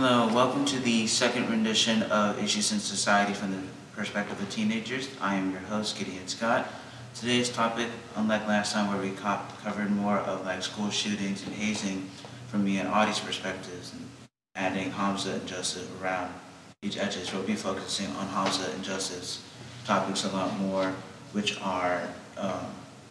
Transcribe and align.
Hello, 0.00 0.32
welcome 0.32 0.64
to 0.64 0.78
the 0.78 1.08
second 1.08 1.50
rendition 1.50 2.04
of 2.04 2.40
Issues 2.40 2.70
in 2.70 2.78
Society 2.78 3.32
from 3.34 3.50
the 3.50 3.58
perspective 3.96 4.40
of 4.40 4.48
teenagers. 4.48 5.08
I 5.20 5.34
am 5.34 5.50
your 5.50 5.58
host, 5.62 5.98
Gideon 5.98 6.28
Scott. 6.28 6.68
Today's 7.16 7.50
topic, 7.50 7.88
unlike 8.14 8.46
last 8.46 8.72
time 8.72 8.88
where 8.92 9.02
we 9.02 9.10
co- 9.10 9.40
covered 9.64 9.90
more 9.90 10.18
of 10.18 10.44
like 10.46 10.62
school 10.62 10.90
shootings 10.90 11.44
and 11.44 11.52
hazing 11.52 12.08
from 12.46 12.64
me 12.64 12.78
and 12.78 12.88
Audie's 12.88 13.18
perspectives, 13.18 13.92
and 13.92 14.08
adding 14.54 14.92
Hamza 14.92 15.32
and 15.32 15.48
Joseph 15.48 15.90
around 16.00 16.32
each 16.80 16.96
edges, 16.96 17.32
we'll 17.32 17.42
be 17.42 17.56
focusing 17.56 18.06
on 18.14 18.28
Hamza 18.28 18.70
and 18.70 18.84
Joseph's 18.84 19.42
topics 19.84 20.22
a 20.22 20.28
lot 20.28 20.56
more, 20.60 20.94
which 21.32 21.60
are 21.60 22.08
um, 22.36 22.66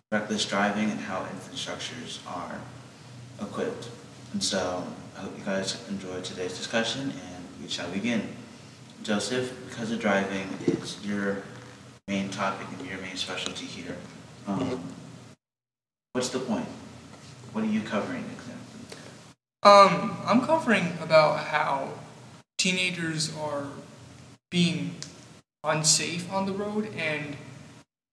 reckless 0.09 0.45
driving 0.45 0.89
and 0.89 1.01
how 1.01 1.25
infrastructures 1.35 2.19
are 2.25 2.61
equipped. 3.41 3.89
And 4.31 4.41
so 4.41 4.87
I 5.17 5.21
hope 5.21 5.35
you 5.35 5.43
guys 5.43 5.83
enjoyed 5.89 6.23
today's 6.23 6.55
discussion 6.55 7.01
and 7.01 7.45
we 7.59 7.67
shall 7.67 7.89
begin. 7.89 8.29
Joseph, 9.01 9.51
because 9.67 9.91
of 9.91 9.99
driving 9.99 10.47
is 10.67 11.03
your 11.03 11.41
main 12.07 12.29
topic 12.29 12.67
and 12.77 12.87
your 12.87 12.99
main 12.99 13.15
specialty 13.15 13.65
here, 13.65 13.95
um, 14.45 14.83
what's 16.11 16.29
the 16.29 16.37
point? 16.37 16.67
What 17.51 17.63
are 17.63 17.67
you 17.67 17.81
covering 17.81 18.25
exactly? 18.25 18.99
Um, 19.63 20.17
I'm 20.23 20.41
covering 20.41 20.93
about 21.01 21.45
how 21.45 21.93
teenagers 22.59 23.35
are 23.35 23.65
being 24.51 24.97
unsafe 25.63 26.31
on 26.31 26.45
the 26.45 26.53
road 26.53 26.93
and 26.95 27.37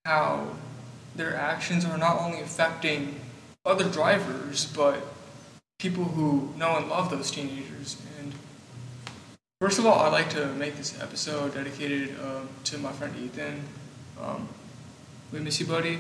how 0.06 0.56
their 1.14 1.36
actions 1.36 1.84
are 1.84 1.98
not 1.98 2.18
only 2.18 2.40
affecting 2.40 3.20
other 3.66 3.88
drivers 3.90 4.64
but 4.64 5.13
people 5.78 6.04
who 6.04 6.52
know 6.56 6.76
and 6.76 6.88
love 6.88 7.10
those 7.10 7.30
teenagers. 7.30 8.00
And 8.18 8.32
first 9.60 9.78
of 9.78 9.86
all, 9.86 10.00
I'd 10.00 10.12
like 10.12 10.30
to 10.30 10.46
make 10.54 10.76
this 10.76 11.00
episode 11.00 11.54
dedicated 11.54 12.14
um, 12.20 12.48
to 12.64 12.78
my 12.78 12.92
friend 12.92 13.14
Ethan. 13.16 13.64
Um, 14.20 14.48
we 15.32 15.40
miss 15.40 15.60
you, 15.60 15.66
buddy. 15.66 15.98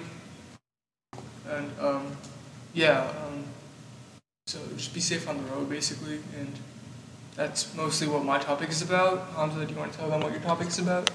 And 1.48 1.70
um, 1.80 2.16
yeah, 2.72 3.10
um, 3.26 3.44
so 4.46 4.58
just 4.76 4.94
be 4.94 5.00
safe 5.00 5.28
on 5.28 5.36
the 5.36 5.50
road, 5.50 5.68
basically. 5.68 6.20
And 6.38 6.52
that's 7.34 7.74
mostly 7.74 8.08
what 8.08 8.24
my 8.24 8.38
topic 8.38 8.70
is 8.70 8.82
about. 8.82 9.28
Hamza, 9.34 9.66
do 9.66 9.72
you 9.72 9.78
want 9.78 9.92
to 9.92 9.98
tell 9.98 10.08
them 10.08 10.20
what 10.20 10.32
your 10.32 10.40
topic 10.40 10.68
is 10.68 10.78
about? 10.78 11.10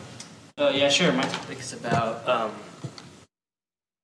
Uh, 0.58 0.72
yeah, 0.76 0.90
sure. 0.90 1.14
My 1.14 1.24
topic 1.24 1.60
is 1.60 1.74
about 1.74 2.28
um, 2.28 2.52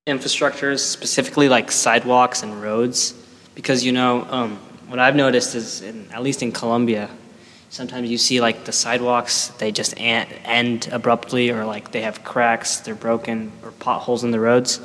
infrastructures, 0.06 0.78
specifically 0.78 1.48
like 1.48 1.70
sidewalks 1.70 2.42
and 2.42 2.62
roads, 2.62 3.12
because 3.56 3.82
you 3.82 3.90
know 3.90 4.24
um, 4.30 4.56
what 4.86 5.00
I've 5.00 5.16
noticed 5.16 5.56
is, 5.56 5.80
in, 5.80 6.08
at 6.12 6.22
least 6.22 6.42
in 6.42 6.52
Columbia, 6.52 7.10
sometimes 7.70 8.08
you 8.08 8.18
see 8.18 8.40
like 8.40 8.64
the 8.64 8.70
sidewalks 8.70 9.48
they 9.58 9.72
just 9.72 9.98
end, 9.98 10.32
end 10.44 10.88
abruptly, 10.92 11.50
or 11.50 11.64
like 11.64 11.90
they 11.90 12.02
have 12.02 12.22
cracks, 12.22 12.76
they're 12.76 12.94
broken, 12.94 13.50
or 13.64 13.72
potholes 13.72 14.22
in 14.22 14.30
the 14.30 14.38
roads. 14.38 14.78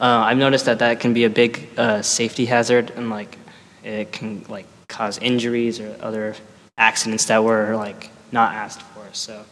Uh, 0.00 0.24
I've 0.24 0.38
noticed 0.38 0.64
that 0.64 0.78
that 0.78 1.00
can 1.00 1.12
be 1.12 1.24
a 1.24 1.30
big 1.30 1.68
uh, 1.76 2.00
safety 2.00 2.46
hazard, 2.46 2.90
and 2.96 3.10
like 3.10 3.36
it 3.84 4.12
can 4.12 4.44
like 4.48 4.66
cause 4.88 5.18
injuries 5.18 5.80
or 5.80 5.94
other 6.00 6.34
accidents 6.78 7.26
that 7.26 7.42
were 7.42 7.76
like 7.76 8.10
not 8.30 8.54
asked 8.54 8.80
for. 8.80 9.04
So 9.12 9.44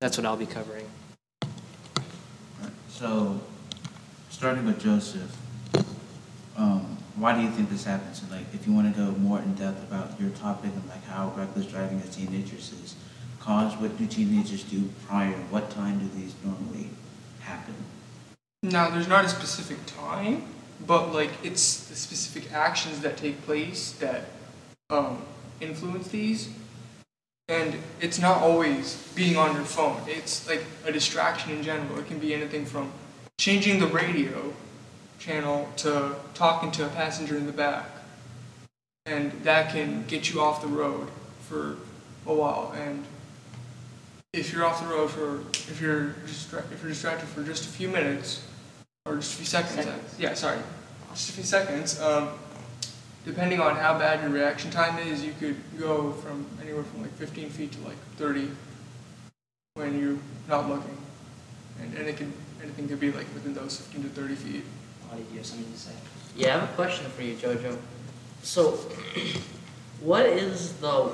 that's 0.00 0.18
what 0.18 0.26
I'll 0.26 0.36
be 0.36 0.46
covering. 0.46 0.86
So, 2.88 3.40
starting 4.28 4.66
with 4.66 4.78
Joseph, 4.78 5.34
um, 6.56 6.98
why 7.20 7.34
do 7.34 7.42
you 7.42 7.50
think 7.50 7.68
this 7.68 7.84
happens? 7.84 8.22
And 8.22 8.30
like, 8.30 8.46
if 8.54 8.66
you 8.66 8.72
want 8.72 8.94
to 8.94 8.98
go 8.98 9.10
more 9.18 9.38
in 9.40 9.54
depth 9.54 9.82
about 9.84 10.18
your 10.18 10.30
topic 10.30 10.70
and 10.74 10.88
like 10.88 11.04
how 11.04 11.32
reckless 11.36 11.66
driving 11.66 12.00
as 12.00 12.16
teenagers 12.16 12.72
is 12.82 12.94
caused, 13.38 13.78
what 13.80 13.96
do 13.98 14.06
teenagers 14.06 14.64
do 14.64 14.88
prior? 15.06 15.36
What 15.50 15.70
time 15.70 15.98
do 15.98 16.08
these 16.18 16.34
normally 16.42 16.88
happen? 17.40 17.74
Now, 18.62 18.88
there's 18.88 19.08
not 19.08 19.24
a 19.24 19.28
specific 19.28 19.78
time, 19.86 20.44
but 20.86 21.12
like 21.12 21.30
it's 21.42 21.88
the 21.88 21.94
specific 21.94 22.52
actions 22.52 23.00
that 23.00 23.18
take 23.18 23.42
place 23.42 23.92
that 23.92 24.24
um, 24.88 25.22
influence 25.60 26.08
these. 26.08 26.48
And 27.48 27.76
it's 28.00 28.18
not 28.18 28.40
always 28.42 28.96
being 29.14 29.36
on 29.36 29.56
your 29.56 29.64
phone. 29.64 30.00
It's 30.06 30.48
like 30.48 30.64
a 30.86 30.92
distraction 30.92 31.52
in 31.52 31.62
general. 31.62 31.98
It 31.98 32.06
can 32.06 32.18
be 32.18 32.32
anything 32.32 32.64
from 32.64 32.92
changing 33.38 33.80
the 33.80 33.88
radio 33.88 34.54
channel 35.20 35.68
to 35.76 36.16
talking 36.34 36.72
to 36.72 36.86
a 36.86 36.88
passenger 36.88 37.36
in 37.36 37.46
the 37.46 37.52
back. 37.52 37.86
And 39.06 39.30
that 39.44 39.72
can 39.72 40.04
get 40.06 40.32
you 40.32 40.40
off 40.40 40.60
the 40.62 40.68
road 40.68 41.08
for 41.48 41.76
a 42.26 42.34
while. 42.34 42.72
And 42.76 43.04
if 44.32 44.52
you're 44.52 44.64
off 44.64 44.82
the 44.82 44.88
road 44.92 45.10
for, 45.10 45.40
if 45.70 45.80
you're, 45.80 46.14
distra- 46.26 46.70
if 46.72 46.80
you're 46.82 46.90
distracted 46.90 47.28
for 47.28 47.42
just 47.44 47.64
a 47.64 47.68
few 47.68 47.88
minutes, 47.88 48.46
or 49.06 49.16
just 49.16 49.34
a 49.34 49.36
few 49.36 49.46
seconds, 49.46 49.84
Seconds. 49.84 50.14
yeah, 50.18 50.34
sorry, 50.34 50.58
just 51.12 51.30
a 51.30 51.32
few 51.32 51.42
seconds, 51.42 52.00
um, 52.00 52.28
depending 53.24 53.60
on 53.60 53.74
how 53.76 53.98
bad 53.98 54.20
your 54.20 54.30
reaction 54.30 54.70
time 54.70 54.98
is, 54.98 55.24
you 55.24 55.32
could 55.40 55.56
go 55.78 56.12
from 56.12 56.46
anywhere 56.62 56.84
from 56.84 57.02
like 57.02 57.12
15 57.12 57.48
feet 57.50 57.72
to 57.72 57.80
like 57.80 57.96
30 58.16 58.48
when 59.74 59.98
you're 59.98 60.18
not 60.48 60.68
looking. 60.68 60.96
And, 61.80 61.94
and 61.94 62.06
it 62.06 62.16
can, 62.18 62.32
anything 62.62 62.88
could 62.88 63.00
be 63.00 63.10
like 63.10 63.26
within 63.34 63.54
those 63.54 63.78
15 63.78 64.02
to 64.04 64.08
30 64.10 64.34
feet. 64.34 64.64
Why 65.10 65.16
did 65.16 65.26
you 65.32 65.38
have 65.38 65.46
something 65.46 65.72
to 65.72 65.78
say? 65.78 65.92
Yeah, 66.36 66.56
I 66.56 66.60
have 66.60 66.70
a 66.70 66.72
question 66.74 67.10
for 67.10 67.22
you, 67.22 67.34
Jojo. 67.34 67.76
So, 68.44 68.78
what 70.00 70.24
is 70.24 70.74
the 70.74 71.10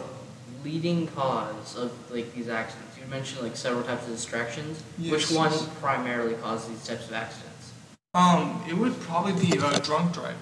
leading 0.62 1.07
cause 1.09 1.77
of 1.79 1.93
like 2.12 2.34
these 2.34 2.51
accidents? 2.51 2.99
You 2.99 3.07
mentioned 3.07 3.43
like 3.43 3.57
several 3.57 3.84
types 3.84 4.05
of 4.05 4.12
distractions. 4.12 4.83
Which 4.99 5.31
one 5.31 5.51
yes. 5.51 5.69
primarily 5.81 6.34
causes 6.34 6.69
these 6.69 6.87
types 6.87 7.09
of 7.09 7.15
accidents? 7.15 7.73
Um, 8.12 8.62
it 8.69 8.75
would 8.75 9.01
probably 9.01 9.33
be 9.33 9.59
uh, 9.59 9.79
drunk 9.79 10.13
driving, 10.13 10.37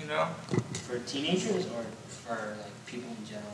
you 0.00 0.06
know? 0.06 0.28
For 0.86 1.00
teenagers 1.00 1.66
or 1.66 1.84
for 2.06 2.56
like 2.62 2.86
people 2.86 3.10
in 3.18 3.26
general? 3.26 3.50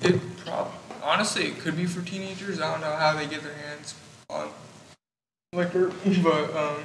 It 0.00 0.20
probably 0.44 0.72
honestly 1.00 1.44
it 1.44 1.60
could 1.60 1.76
be 1.76 1.86
for 1.86 2.04
teenagers. 2.04 2.60
I 2.60 2.72
don't 2.72 2.80
know 2.80 2.96
how 2.96 3.14
they 3.14 3.28
get 3.28 3.42
their 3.44 3.54
hands 3.54 3.94
on 4.28 4.48
liquor, 5.52 5.92
but 6.24 6.56
um, 6.56 6.82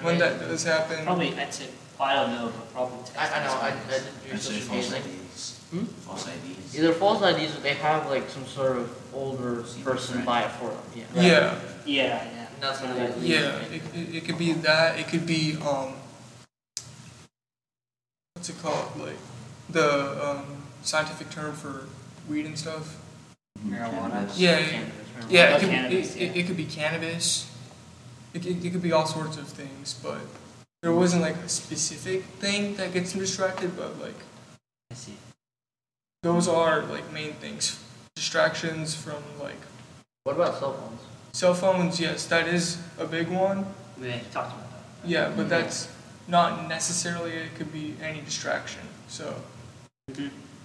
when 0.00 0.18
that 0.18 0.40
does 0.40 0.64
happen, 0.64 1.04
Probably, 1.04 1.34
I'd 1.34 1.52
say, 1.54 1.66
I 2.00 2.14
don't 2.16 2.30
know, 2.32 2.46
but 2.56 2.72
probably. 2.72 2.98
I, 3.16 3.40
I 3.40 3.44
know. 3.44 3.52
I, 3.52 3.66
I 3.68 3.70
did 3.90 4.02
I 4.24 4.28
your 4.28 4.36
say 4.38 4.54
social 4.54 4.68
false 4.74 4.90
media. 4.90 5.06
IDs. 5.06 5.60
Hmm? 5.70 5.84
False 5.84 6.28
IDs. 6.28 6.78
Either 6.78 6.92
false 6.92 7.22
IDs 7.22 7.56
or 7.56 7.60
they 7.60 7.74
have 7.74 8.06
like 8.10 8.28
some 8.28 8.46
sort 8.46 8.76
of 8.78 9.14
older 9.14 9.62
person 9.84 10.24
buy 10.24 10.42
it 10.42 10.50
for 10.52 10.70
them. 10.70 10.78
Yeah. 10.94 11.04
yeah, 11.14 11.54
Yeah, 11.84 12.04
yeah. 12.34 12.46
That's 12.60 12.80
when 12.80 12.94
they 12.94 13.06
leave. 13.08 13.24
yeah, 13.24 13.58
it, 13.70 13.82
it, 13.94 14.14
it 14.16 14.24
could 14.24 14.38
be 14.38 14.52
that. 14.54 14.98
It 14.98 15.08
could 15.08 15.26
be 15.26 15.56
um, 15.62 15.94
what's 18.34 18.48
it 18.48 18.60
called? 18.62 18.96
Like 18.98 19.16
the 19.70 20.28
um, 20.30 20.62
scientific 20.82 21.30
term 21.30 21.52
for 21.54 21.86
weed 22.28 22.46
and 22.46 22.58
stuff. 22.58 22.96
Marijuana. 23.64 24.10
Cannabis. 24.10 24.38
Yeah, 24.38 24.58
yeah, 24.58 24.66
Cannabis, 24.70 24.94
marijuana. 25.16 25.30
yeah. 25.30 25.50
Oh, 25.52 25.56
It 25.56 25.60
could, 25.60 25.68
cannabis, 25.70 26.16
it, 26.16 26.20
yeah. 26.20 26.28
it, 26.30 26.36
it 26.36 26.46
could 26.46 26.56
be 26.56 26.64
cannabis. 26.66 27.51
It, 28.34 28.46
it, 28.46 28.64
it 28.64 28.70
could 28.70 28.82
be 28.82 28.92
all 28.92 29.06
sorts 29.06 29.36
of 29.36 29.46
things, 29.48 29.94
but 30.02 30.20
there 30.82 30.92
wasn't 30.92 31.22
like 31.22 31.36
a 31.36 31.48
specific 31.48 32.24
thing 32.40 32.76
that 32.76 32.92
gets 32.92 33.12
them 33.12 33.20
distracted. 33.20 33.76
But 33.76 34.00
like 34.00 34.14
I 34.90 34.94
see. 34.94 35.16
those 36.22 36.48
are 36.48 36.82
like 36.82 37.12
main 37.12 37.34
things. 37.34 37.78
Distractions 38.16 38.94
from 38.94 39.22
like 39.40 39.60
What 40.24 40.36
about 40.36 40.58
cell 40.58 40.72
phones? 40.74 41.00
cell 41.32 41.54
phones. 41.54 42.00
Yes, 42.00 42.26
that 42.26 42.48
is 42.48 42.78
a 42.98 43.06
big 43.06 43.28
one. 43.28 43.66
We 44.00 44.10
talked 44.32 44.52
about 44.54 44.70
that. 44.70 45.08
Yeah, 45.08 45.32
but 45.36 45.48
that's 45.48 45.88
not 46.28 46.68
necessarily. 46.68 47.32
It 47.32 47.54
could 47.54 47.72
be 47.72 47.96
any 48.02 48.20
distraction. 48.20 48.82
So 49.08 49.34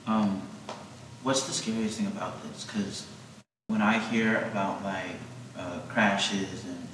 Um, 0.08 0.42
what's 1.24 1.44
the 1.48 1.54
scariest 1.54 1.98
thing 1.98 2.08
about 2.08 2.42
this? 2.44 2.64
Because 2.66 3.06
when 3.68 3.82
I 3.82 4.00
hear 4.00 4.38
about 4.52 4.84
like 4.84 5.20
uh, 5.58 5.80
crashes 5.90 6.64
and 6.64 6.88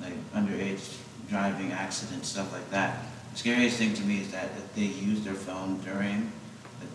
like 0.00 0.14
underage 0.32 0.98
driving 1.28 1.72
accidents, 1.72 2.28
stuff 2.28 2.52
like 2.52 2.68
that, 2.70 2.98
the 3.32 3.38
scariest 3.38 3.76
thing 3.76 3.92
to 3.94 4.02
me 4.02 4.20
is 4.20 4.30
that 4.32 4.46
if 4.56 4.74
they 4.74 4.82
use 4.82 5.22
their 5.22 5.34
phone 5.34 5.78
during, 5.80 6.30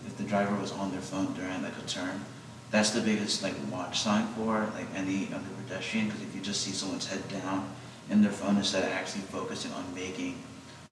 if 0.06 0.16
the 0.16 0.24
driver 0.24 0.54
was 0.56 0.72
on 0.72 0.90
their 0.90 1.00
phone 1.00 1.32
during 1.34 1.62
like 1.62 1.76
a 1.78 1.86
turn, 1.86 2.24
that's 2.70 2.90
the 2.90 3.00
biggest 3.00 3.42
like 3.42 3.54
watch 3.70 4.00
sign 4.00 4.26
for 4.34 4.66
like 4.74 4.86
any 4.96 5.28
other 5.32 5.44
pedestrian. 5.64 6.06
Because 6.06 6.22
if 6.22 6.34
you 6.34 6.40
just 6.40 6.62
see 6.62 6.72
someone's 6.72 7.06
head 7.06 7.26
down 7.28 7.70
in 8.10 8.22
their 8.22 8.32
phone 8.32 8.56
instead 8.56 8.82
of 8.84 8.90
actually 8.90 9.22
focusing 9.22 9.72
on 9.72 9.94
making 9.94 10.42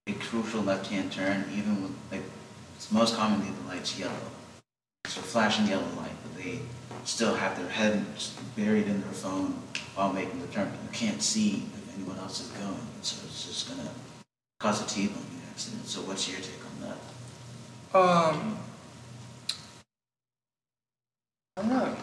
a 0.06 0.12
crucial 0.12 0.62
left-hand 0.62 1.10
turn, 1.10 1.44
even 1.52 1.82
with 1.82 1.92
like 2.12 2.22
it's 2.76 2.92
most 2.92 3.16
commonly 3.16 3.50
the 3.62 3.68
light's 3.68 3.98
yellow. 3.98 4.30
So 5.06 5.20
flashing 5.20 5.66
yellow 5.66 5.88
light, 5.96 6.12
but 6.22 6.42
they 6.42 6.60
still 7.04 7.34
have 7.34 7.58
their 7.58 7.68
head 7.68 8.04
buried 8.56 8.86
in 8.86 9.00
their 9.00 9.12
phone 9.12 9.62
while 9.94 10.12
making 10.12 10.40
the 10.40 10.46
turn. 10.48 10.70
You 10.84 10.92
can't 10.92 11.22
see 11.22 11.64
anyone 11.96 12.18
else 12.18 12.40
is 12.40 12.48
going, 12.48 12.76
so 13.02 13.16
it's 13.26 13.46
just 13.46 13.68
gonna 13.68 13.88
cause 14.58 14.82
a 14.84 14.88
T-bone 14.88 15.24
accident. 15.50 15.86
So 15.86 16.00
what's 16.02 16.28
your 16.30 16.40
take 16.40 16.60
on 16.64 16.88
that? 16.88 17.98
um, 17.98 18.58
I'm 21.56 21.68
not 21.68 21.96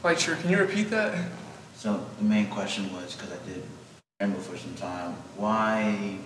quite 0.00 0.18
sure. 0.20 0.36
Can 0.36 0.50
you 0.50 0.58
repeat 0.58 0.90
that? 0.90 1.28
So 1.74 2.04
the 2.18 2.24
main 2.24 2.46
question 2.48 2.92
was, 2.92 3.14
because 3.14 3.32
I 3.32 3.46
did 3.46 3.62
remember 4.20 4.40
for 4.42 4.56
some 4.56 4.74
time, 4.74 5.12
why, 5.36 6.16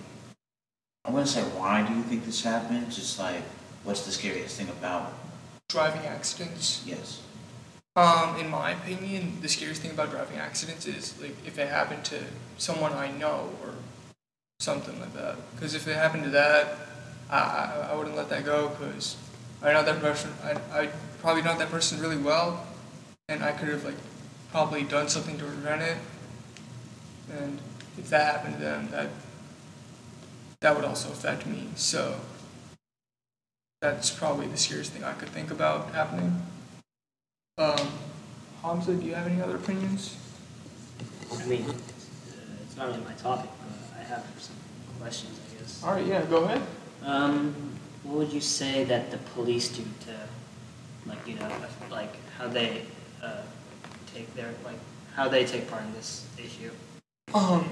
I 1.05 1.11
wouldn't 1.11 1.29
say 1.29 1.41
why 1.43 1.85
do 1.87 1.93
you 1.93 2.01
think 2.03 2.25
this 2.25 2.43
happened, 2.43 2.91
just 2.91 3.19
like, 3.19 3.41
what's 3.83 4.05
the 4.05 4.11
scariest 4.11 4.57
thing 4.57 4.69
about, 4.69 5.13
Driving 5.69 6.05
accidents. 6.05 6.83
yes. 6.85 7.21
Um, 7.95 8.35
in 8.37 8.49
my 8.49 8.71
opinion, 8.71 9.37
the 9.41 9.47
scariest 9.47 9.81
thing 9.81 9.91
about 9.91 10.11
driving 10.11 10.37
accidents 10.37 10.85
is 10.85 11.19
like 11.21 11.35
if 11.47 11.57
it 11.57 11.69
happened 11.69 12.03
to 12.05 12.19
someone 12.57 12.91
I 12.91 13.09
know 13.09 13.51
or 13.63 13.73
something 14.59 14.99
like 14.99 15.13
that. 15.13 15.37
Because 15.53 15.75
if 15.75 15.87
it 15.87 15.95
happened 15.95 16.25
to 16.25 16.29
that, 16.31 16.75
I, 17.29 17.37
I, 17.37 17.89
I 17.91 17.95
wouldn't 17.95 18.17
let 18.17 18.29
that 18.29 18.43
go 18.43 18.69
because 18.69 19.15
I 19.61 19.71
know 19.71 19.83
that 19.83 20.01
person. 20.01 20.31
I, 20.43 20.81
I 20.81 20.89
probably 21.21 21.41
know 21.41 21.57
that 21.57 21.69
person 21.69 22.01
really 22.01 22.17
well, 22.17 22.67
and 23.29 23.41
I 23.41 23.53
could 23.53 23.69
have 23.69 23.85
like 23.85 23.95
probably 24.51 24.83
done 24.83 25.07
something 25.07 25.37
to 25.37 25.45
prevent 25.45 25.81
it. 25.81 25.97
And 27.31 27.59
if 27.97 28.09
that 28.09 28.35
happened 28.35 28.55
to 28.55 28.61
them, 28.61 28.89
that 28.91 29.09
that 30.59 30.75
would 30.75 30.85
also 30.85 31.09
affect 31.11 31.45
me. 31.45 31.69
So 31.75 32.19
that's 33.81 34.09
probably 34.09 34.47
the 34.47 34.57
scariest 34.57 34.91
thing 34.91 35.05
I 35.05 35.13
could 35.13 35.29
think 35.29 35.49
about 35.49 35.93
happening. 35.93 36.41
Um, 37.57 37.87
Hamza, 38.61 38.93
do 38.93 39.05
you 39.05 39.15
have 39.15 39.27
any 39.27 39.41
other 39.41 39.55
opinions? 39.55 40.17
I 41.31 41.45
mean, 41.45 41.61
it's, 41.61 41.71
uh, 41.71 42.41
it's 42.61 42.75
not 42.75 42.87
really 42.87 42.99
my 43.05 43.13
topic, 43.13 43.49
but 43.61 43.97
I 43.97 44.03
have 44.03 44.25
some 44.37 44.57
questions, 44.99 45.39
I 45.39 45.57
guess. 45.57 45.81
All 45.81 45.93
right, 45.93 46.05
yeah, 46.05 46.25
go 46.25 46.43
ahead. 46.43 46.61
Um, 47.01 47.55
what 48.03 48.17
would 48.17 48.33
you 48.33 48.41
say 48.41 48.83
that 48.83 49.09
the 49.09 49.19
police 49.33 49.69
do 49.69 49.85
to, 50.01 50.17
like, 51.07 51.25
you 51.25 51.35
know, 51.35 51.49
like 51.89 52.17
how 52.37 52.49
they 52.49 52.81
uh, 53.23 53.43
take 54.13 54.35
their, 54.35 54.49
like, 54.65 54.79
how 55.15 55.29
they 55.29 55.45
take 55.45 55.69
part 55.69 55.83
in 55.83 55.93
this 55.93 56.27
issue? 56.37 56.71
Um, 57.33 57.69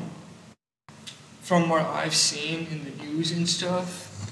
from 1.42 1.68
what 1.68 1.86
I've 1.88 2.16
seen 2.16 2.68
in 2.72 2.86
the 2.86 3.04
news 3.04 3.34
and 3.34 3.50
stuff, 3.50 4.32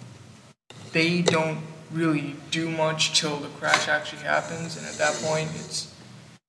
they 0.94 1.21
don't 1.21 1.59
really 1.94 2.36
do 2.52 2.70
much 2.70 3.20
till 3.20 3.38
the 3.38 3.48
crash 3.50 3.88
actually 3.88 4.22
happens, 4.24 4.78
and 4.78 4.86
at 4.86 4.94
that 4.94 5.14
point, 5.24 5.50
it's 5.56 5.94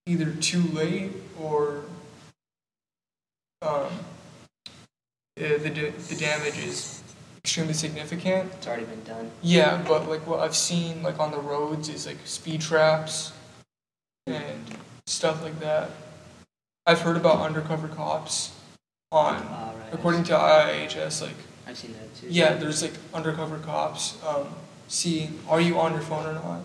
either 0.07 0.33
too 0.33 0.63
late 0.73 1.13
or 1.41 1.83
um, 3.63 3.91
the, 5.37 5.57
the, 5.59 5.69
the 6.09 6.17
damage 6.17 6.59
is 6.59 7.03
extremely 7.39 7.73
significant. 7.75 8.53
It's 8.55 8.67
already 8.67 8.85
been 8.85 9.03
done. 9.05 9.31
Yeah, 9.43 9.83
but 9.87 10.09
like 10.09 10.27
what 10.27 10.41
I've 10.41 10.57
seen 10.57 11.03
like 11.03 11.19
on 11.19 11.31
the 11.31 11.39
roads 11.39 11.89
is 11.89 12.07
like 12.07 12.19
speed 12.25 12.61
traps 12.61 13.33
and 14.27 14.65
stuff 15.07 15.43
like 15.43 15.59
that. 15.61 15.91
I've 16.87 17.01
heard 17.01 17.17
about 17.17 17.41
undercover 17.41 17.89
cops 17.89 18.53
on 19.13 19.37
All 19.47 19.75
right. 19.79 19.93
according 19.93 20.25
to 20.25 20.33
IIHS 20.33 21.23
like 21.23 21.37
I've 21.67 21.77
seen 21.77 21.93
that 21.93 22.15
too. 22.17 22.27
yeah, 22.29 22.55
there's 22.55 22.83
like 22.83 22.95
undercover 23.15 23.59
cops 23.59 24.19
um 24.27 24.49
seeing 24.93 25.39
are 25.49 25.61
you 25.61 25.81
on 25.81 25.93
your 25.93 26.03
phone 26.03 26.27
or 26.27 26.35
not? 26.35 26.61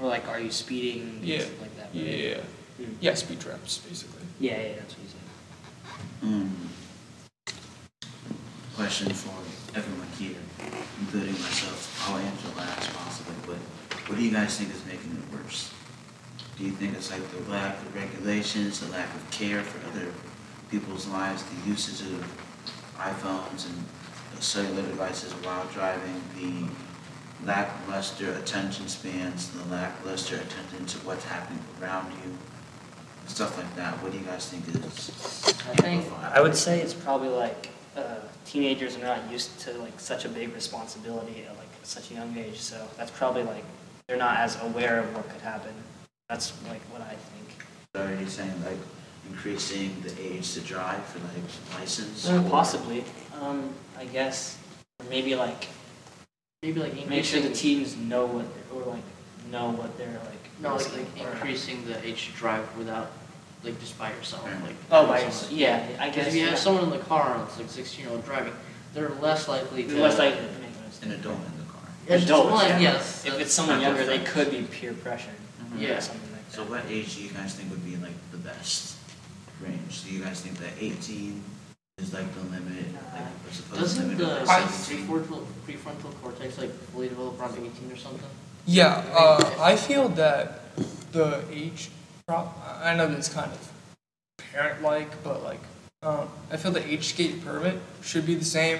Or 0.00 0.08
like, 0.08 0.26
are 0.28 0.40
you 0.40 0.50
speeding? 0.50 1.02
and 1.02 1.24
Yeah. 1.24 1.44
Like 1.60 1.76
that. 1.76 1.88
right? 1.94 2.02
Yeah. 2.02 2.40
Hmm. 2.78 2.94
Yeah, 3.00 3.14
speed 3.14 3.40
traps 3.40 3.78
basically. 3.78 4.24
Yeah, 4.40 4.60
yeah, 4.60 4.74
that's 4.78 4.94
what 4.96 5.02
you 5.04 5.10
said. 5.12 5.26
Hmm. 6.20 6.48
Question 8.74 9.12
for 9.12 9.36
everyone 9.76 10.08
here, 10.18 10.40
including 11.00 11.34
myself. 11.34 12.08
I'll 12.08 12.16
answer 12.16 12.48
last 12.56 12.92
possibly, 12.94 13.34
but 13.46 13.58
what 14.08 14.18
do 14.18 14.24
you 14.24 14.32
guys 14.32 14.56
think 14.56 14.72
is 14.72 14.84
making 14.86 15.12
it 15.12 15.32
worse? 15.36 15.70
Do 16.56 16.64
you 16.64 16.70
think 16.70 16.94
it's 16.94 17.10
like 17.10 17.22
the 17.30 17.50
lack 17.50 17.76
of 17.76 17.94
regulations, 17.94 18.80
the 18.80 18.90
lack 18.90 19.14
of 19.14 19.30
care 19.30 19.62
for 19.62 19.78
other 19.88 20.12
people's 20.70 21.06
lives, 21.08 21.44
the 21.44 21.68
usage 21.68 22.00
of 22.00 22.24
iPhones 22.96 23.66
and 23.66 23.84
cellular 24.42 24.82
devices 24.82 25.32
while 25.44 25.66
driving, 25.66 26.20
the 26.34 26.66
lackluster 27.44 28.32
attention 28.34 28.88
spans, 28.88 29.50
the 29.50 29.64
lackluster 29.70 30.36
attention 30.36 30.86
to 30.86 30.98
what's 31.06 31.24
happening 31.24 31.62
around 31.80 32.12
you, 32.24 32.36
stuff 33.26 33.56
like 33.58 33.74
that? 33.76 33.94
What 34.02 34.12
do 34.12 34.18
you 34.18 34.24
guys 34.24 34.48
think 34.48 34.68
is? 34.68 35.10
I 35.68 35.74
think 35.80 36.06
I 36.22 36.40
would 36.40 36.56
say 36.56 36.80
it's 36.80 36.94
probably 36.94 37.28
like 37.28 37.70
uh, 37.96 38.16
teenagers 38.44 38.96
are 38.96 39.02
not 39.02 39.30
used 39.30 39.58
to 39.60 39.72
like 39.78 39.98
such 39.98 40.24
a 40.24 40.28
big 40.28 40.54
responsibility 40.54 41.44
at 41.48 41.56
like 41.56 41.68
such 41.82 42.10
a 42.10 42.14
young 42.14 42.36
age, 42.36 42.58
so 42.58 42.88
that's 42.96 43.10
probably 43.10 43.42
like 43.42 43.64
they're 44.06 44.16
not 44.16 44.38
as 44.38 44.60
aware 44.62 45.00
of 45.00 45.14
what 45.14 45.28
could 45.28 45.40
happen. 45.40 45.74
That's 46.28 46.52
like 46.68 46.80
what 46.90 47.02
I 47.02 47.14
think. 47.14 47.64
So 47.94 48.04
Are 48.04 48.14
you 48.14 48.28
saying 48.28 48.64
like 48.64 48.78
increasing 49.28 49.96
the 50.02 50.12
age 50.20 50.54
to 50.54 50.60
drive 50.60 51.04
for 51.06 51.18
like 51.18 51.80
license? 51.80 52.28
Uh, 52.28 52.42
possibly, 52.48 53.04
um, 53.40 53.72
I 53.98 54.04
guess, 54.06 54.58
or 55.00 55.06
maybe 55.10 55.34
like 55.34 55.68
Maybe 56.62 56.78
like 56.78 56.94
make 57.08 57.24
sure 57.24 57.40
the 57.40 57.48
increasing, 57.48 57.54
teens 57.54 57.96
know 57.96 58.24
what 58.26 58.46
or 58.72 58.92
like 58.92 59.02
know 59.50 59.70
what 59.70 59.98
they're 59.98 60.06
like. 60.06 60.60
no, 60.60 60.76
like, 60.76 60.92
like 60.92 61.26
or- 61.26 61.32
increasing 61.32 61.84
the 61.86 62.06
age 62.06 62.26
to 62.28 62.32
drive 62.34 62.64
without, 62.78 63.10
like 63.64 63.80
just 63.80 63.98
by 63.98 64.12
yourself, 64.12 64.46
mm. 64.48 64.62
like. 64.62 64.76
Oh, 64.92 65.08
by 65.08 65.16
someone- 65.16 65.22
yourself. 65.24 65.52
Yeah, 65.52 65.88
I 65.98 66.08
Because 66.10 66.14
guess. 66.14 66.26
if 66.28 66.34
you 66.36 66.40
have 66.42 66.50
yeah. 66.52 66.56
someone 66.58 66.84
in 66.84 66.90
the 66.90 66.98
car 67.00 67.42
it's 67.44 67.58
like 67.58 67.68
sixteen 67.68 68.04
year 68.04 68.12
old 68.14 68.24
driving, 68.24 68.52
they're 68.94 69.08
less 69.20 69.48
likely 69.48 69.82
to. 69.82 69.88
They're 69.88 70.02
less 70.02 70.18
likely 70.20 70.38
to 70.38 70.52
make 70.60 70.70
mistakes. 70.86 71.02
An 71.02 71.10
adult 71.10 71.38
in 71.50 71.58
the 71.58 71.72
car. 71.72 71.82
It's- 72.06 72.22
Adults, 72.24 72.52
well, 72.52 72.68
yeah. 72.68 72.78
yes. 72.78 73.26
If 73.26 73.40
it's 73.40 73.52
someone 73.52 73.80
not 73.80 73.88
younger, 73.88 74.06
they 74.06 74.20
could 74.20 74.52
be 74.52 74.62
peer 74.62 74.92
pressured. 74.92 75.34
Mm-hmm. 75.64 75.82
Yeah. 75.82 75.98
Or 75.98 76.00
something 76.00 76.30
like 76.30 76.46
that. 76.46 76.54
So 76.54 76.62
what 76.62 76.84
age 76.88 77.16
do 77.16 77.24
you 77.24 77.30
guys 77.30 77.56
think 77.56 77.70
would 77.70 77.84
be 77.84 77.96
like 77.96 78.14
the 78.30 78.38
best 78.38 78.98
range? 79.60 80.04
Do 80.04 80.14
you 80.14 80.22
guys 80.22 80.40
think 80.40 80.58
that 80.58 80.70
eighteen 80.78 81.42
is 81.98 82.14
like 82.14 82.32
the 82.34 82.40
limit, 82.42 82.86
uh, 82.94 83.16
like 83.18 83.24
we're 83.44 83.50
supposed 83.50 83.56
to 83.56 83.61
Doesn't 83.82 84.16
the 84.16 84.42
it 84.42 84.48
I- 84.48 84.62
prefrontal, 84.62 85.44
prefrontal 85.66 86.12
cortex 86.22 86.56
like 86.58 86.70
fully 86.92 87.08
develop 87.08 87.40
around 87.40 87.54
eighteen 87.58 87.90
or 87.90 87.96
something? 87.96 88.30
Yeah, 88.64 89.02
uh, 89.12 89.54
I 89.58 89.74
feel 89.74 90.08
that 90.10 90.60
the 91.10 91.42
age, 91.50 91.90
pro- 92.28 92.48
I 92.80 92.94
know 92.94 93.08
this 93.08 93.28
kind 93.28 93.50
of 93.50 93.72
parent-like, 94.38 95.24
but 95.24 95.42
like, 95.42 95.58
um, 96.04 96.28
I 96.52 96.56
feel 96.58 96.70
the 96.70 96.86
age 96.88 97.08
skate 97.08 97.44
permit 97.44 97.80
should 98.02 98.24
be 98.24 98.36
the 98.36 98.44
same, 98.44 98.78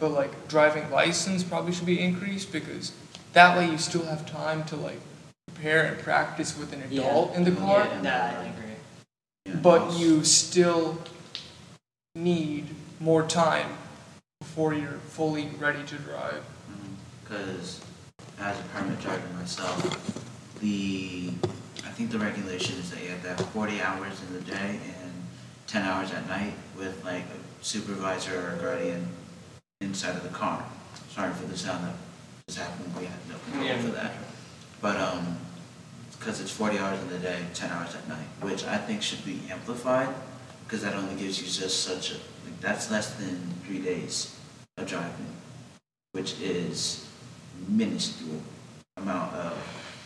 but 0.00 0.10
like 0.10 0.48
driving 0.48 0.90
license 0.90 1.44
probably 1.44 1.72
should 1.72 1.86
be 1.86 2.00
increased 2.00 2.50
because 2.50 2.90
that 3.34 3.56
way 3.56 3.70
you 3.70 3.78
still 3.78 4.04
have 4.06 4.26
time 4.26 4.64
to 4.64 4.74
like 4.76 5.00
prepare 5.46 5.84
and 5.84 5.98
practice 6.02 6.58
with 6.58 6.72
an 6.72 6.82
Yeah. 6.90 7.02
adult 7.02 7.36
in 7.36 7.44
the 7.44 7.52
car. 7.52 7.86
Yeah, 7.86 8.00
that 8.00 8.36
I 8.40 8.44
agree. 8.46 8.74
Yeah, 9.46 9.54
But 9.62 9.92
you 9.92 10.24
still 10.24 10.98
need 12.16 12.74
more 12.98 13.22
time 13.24 13.68
before 14.50 14.74
you're 14.74 14.98
fully 15.06 15.48
ready 15.60 15.80
to 15.84 15.94
drive. 15.98 16.42
Because 17.22 17.80
as 18.40 18.58
a 18.58 18.62
permit 18.74 19.00
driver 19.00 19.22
myself, 19.38 19.80
the, 20.60 21.30
I 21.86 21.90
think 21.90 22.10
the 22.10 22.18
regulation 22.18 22.76
is 22.80 22.90
that 22.90 23.00
you 23.00 23.10
have 23.10 23.22
to 23.22 23.28
have 23.28 23.40
forty 23.50 23.80
hours 23.80 24.20
in 24.26 24.34
the 24.34 24.40
day 24.40 24.80
and 25.02 25.12
ten 25.68 25.84
hours 25.84 26.10
at 26.10 26.26
night 26.26 26.54
with 26.76 27.04
like 27.04 27.22
a 27.22 27.64
supervisor 27.64 28.40
or 28.40 28.56
a 28.56 28.58
guardian 28.58 29.06
inside 29.80 30.16
of 30.16 30.24
the 30.24 30.30
car. 30.30 30.64
Sorry 31.10 31.32
for 31.32 31.46
the 31.46 31.56
sound 31.56 31.84
that 31.84 31.94
just 32.48 32.58
happened, 32.58 32.92
we 32.98 33.04
had 33.04 33.20
no 33.28 33.36
control 33.52 33.78
for 33.78 33.94
that. 33.94 34.14
But, 34.82 34.96
um, 34.96 35.36
because 36.18 36.40
it's 36.40 36.50
forty 36.50 36.76
hours 36.76 37.00
in 37.00 37.08
the 37.10 37.18
day, 37.18 37.38
ten 37.54 37.70
hours 37.70 37.94
at 37.94 38.08
night, 38.08 38.26
which 38.40 38.64
I 38.64 38.78
think 38.78 39.00
should 39.00 39.24
be 39.24 39.42
amplified, 39.48 40.12
because 40.64 40.82
that 40.82 40.96
only 40.96 41.14
gives 41.14 41.40
you 41.40 41.46
just 41.46 41.84
such 41.84 42.10
a, 42.10 42.14
like, 42.14 42.60
that's 42.60 42.90
less 42.90 43.14
than 43.14 43.38
three 43.64 43.78
days 43.78 44.36
of 44.80 44.88
driving, 44.88 45.26
which 46.12 46.40
is 46.40 47.08
minuscule 47.68 48.42
amount 48.96 49.34
of 49.34 49.56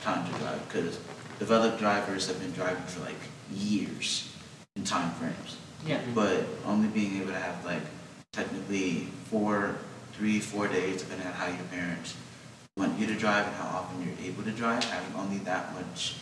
time 0.02 0.30
to 0.30 0.38
drive, 0.38 0.68
because 0.68 0.98
developed 1.38 1.78
drivers 1.78 2.26
have 2.26 2.38
been 2.40 2.52
driving 2.52 2.82
for 2.84 3.00
like 3.00 3.20
years 3.52 4.32
in 4.76 4.84
time 4.84 5.10
frames. 5.12 5.56
Yeah. 5.86 5.98
Mm-hmm. 5.98 6.14
But 6.14 6.46
only 6.64 6.88
being 6.88 7.20
able 7.20 7.32
to 7.32 7.38
have 7.38 7.64
like 7.64 7.82
technically 8.32 9.08
four, 9.30 9.76
three, 10.12 10.40
four 10.40 10.68
days, 10.68 11.02
depending 11.02 11.26
on 11.26 11.34
how 11.34 11.46
your 11.46 11.64
parents 11.70 12.16
want 12.76 12.98
you 12.98 13.06
to 13.06 13.14
drive 13.14 13.46
and 13.46 13.54
how 13.56 13.78
often 13.78 14.02
you're 14.02 14.26
able 14.26 14.42
to 14.42 14.50
drive, 14.50 14.82
having 14.84 15.14
only 15.14 15.38
that 15.38 15.72
much 15.74 16.16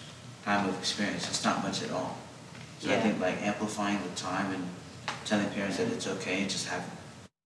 time 0.44 0.68
of 0.68 0.78
experience, 0.78 1.28
it's 1.28 1.44
not 1.44 1.62
much 1.62 1.82
at 1.82 1.90
all. 1.90 2.18
So 2.80 2.90
I 2.90 3.00
think 3.00 3.20
like 3.20 3.40
amplifying 3.42 3.98
the 4.02 4.08
time 4.16 4.52
and 4.52 4.68
telling 5.24 5.48
parents 5.50 5.76
that 5.76 5.86
it's 5.88 6.08
okay 6.08 6.42
and 6.42 6.50
just 6.50 6.66
have 6.66 6.84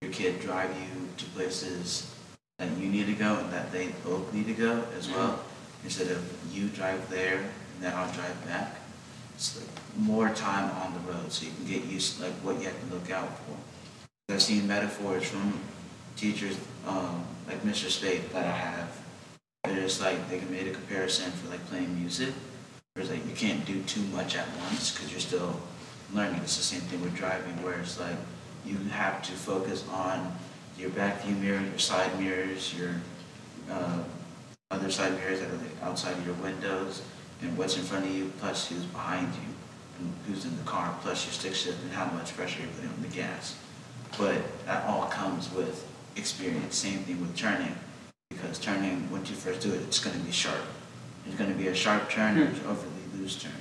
your 0.01 0.11
kid 0.11 0.39
drive 0.39 0.69
you 0.79 1.09
to 1.17 1.25
places 1.31 2.13
that 2.59 2.69
you 2.77 2.87
need 2.87 3.07
to 3.07 3.13
go 3.13 3.37
and 3.37 3.51
that 3.51 3.71
they 3.71 3.87
both 4.03 4.31
need 4.31 4.45
to 4.45 4.53
go 4.53 4.83
as 4.97 5.09
well, 5.09 5.43
instead 5.83 6.11
of 6.11 6.23
you 6.53 6.67
drive 6.69 7.09
there 7.09 7.37
and 7.37 7.81
then 7.81 7.93
I'll 7.93 8.11
drive 8.13 8.45
back. 8.45 8.75
It's 9.35 9.59
like 9.59 9.69
more 9.97 10.29
time 10.29 10.69
on 10.81 10.93
the 10.93 11.11
road 11.11 11.31
so 11.31 11.45
you 11.45 11.51
can 11.51 11.65
get 11.65 11.85
used 11.85 12.17
to 12.17 12.23
like 12.23 12.33
what 12.35 12.57
you 12.59 12.65
have 12.65 12.79
to 12.79 12.95
look 12.95 13.09
out 13.09 13.29
for. 13.39 13.57
I've 14.29 14.41
seen 14.41 14.67
metaphors 14.67 15.23
from 15.23 15.59
teachers, 16.15 16.57
um, 16.85 17.25
like 17.47 17.61
Mr. 17.63 17.89
Spade 17.89 18.29
that 18.33 18.45
I 18.45 18.51
have. 18.51 19.01
They're 19.63 19.75
just 19.75 20.01
like, 20.01 20.29
they 20.29 20.39
can 20.39 20.51
make 20.51 20.67
a 20.67 20.71
comparison 20.71 21.31
for 21.31 21.49
like 21.49 21.65
playing 21.67 21.97
music. 21.97 22.33
Whereas 22.93 23.11
like 23.11 23.25
you 23.27 23.35
can't 23.35 23.65
do 23.65 23.81
too 23.83 24.01
much 24.13 24.35
at 24.35 24.47
once 24.61 24.91
because 24.91 25.11
you're 25.11 25.19
still 25.19 25.59
learning. 26.13 26.41
It's 26.41 26.57
the 26.57 26.63
same 26.63 26.81
thing 26.81 27.01
with 27.01 27.15
driving, 27.15 27.61
where 27.63 27.79
it's 27.79 27.99
like 27.99 28.15
you 28.67 28.77
have 28.89 29.21
to 29.23 29.31
focus 29.31 29.85
on 29.91 30.35
your 30.77 30.89
back 30.91 31.21
view 31.23 31.35
mirror, 31.35 31.61
your 31.61 31.79
side 31.79 32.19
mirrors, 32.19 32.73
your 32.77 32.95
uh, 33.71 33.99
other 34.69 34.91
side 34.91 35.13
mirrors 35.13 35.39
that 35.39 35.49
are 35.49 35.87
outside 35.87 36.11
of 36.17 36.25
your 36.25 36.35
windows, 36.35 37.01
and 37.41 37.57
what's 37.57 37.77
in 37.77 37.83
front 37.83 38.05
of 38.05 38.11
you, 38.11 38.31
plus 38.39 38.67
who's 38.67 38.83
behind 38.85 39.27
you, 39.33 39.53
and 39.99 40.13
who's 40.27 40.45
in 40.45 40.55
the 40.57 40.63
car, 40.63 40.95
plus 41.01 41.25
your 41.25 41.33
stick 41.33 41.55
shift 41.55 41.81
and 41.83 41.91
how 41.91 42.05
much 42.11 42.35
pressure 42.35 42.61
you're 42.61 42.71
putting 42.71 42.89
on 42.89 43.01
the 43.01 43.07
gas. 43.07 43.55
But 44.17 44.35
that 44.65 44.85
all 44.85 45.07
comes 45.07 45.51
with 45.53 45.87
experience. 46.15 46.75
Same 46.75 46.99
thing 46.99 47.19
with 47.21 47.35
turning, 47.35 47.75
because 48.29 48.59
turning, 48.59 49.09
once 49.11 49.29
you 49.29 49.35
first 49.35 49.61
do 49.61 49.73
it, 49.73 49.81
it's 49.81 50.03
going 50.03 50.17
to 50.17 50.23
be 50.23 50.31
sharp. 50.31 50.63
It's 51.25 51.35
going 51.35 51.51
to 51.51 51.57
be 51.57 51.67
a 51.67 51.75
sharp 51.75 52.09
turn 52.09 52.37
or 52.37 52.45
an 52.45 52.55
overly 52.67 53.19
loose 53.19 53.41
turn. 53.41 53.51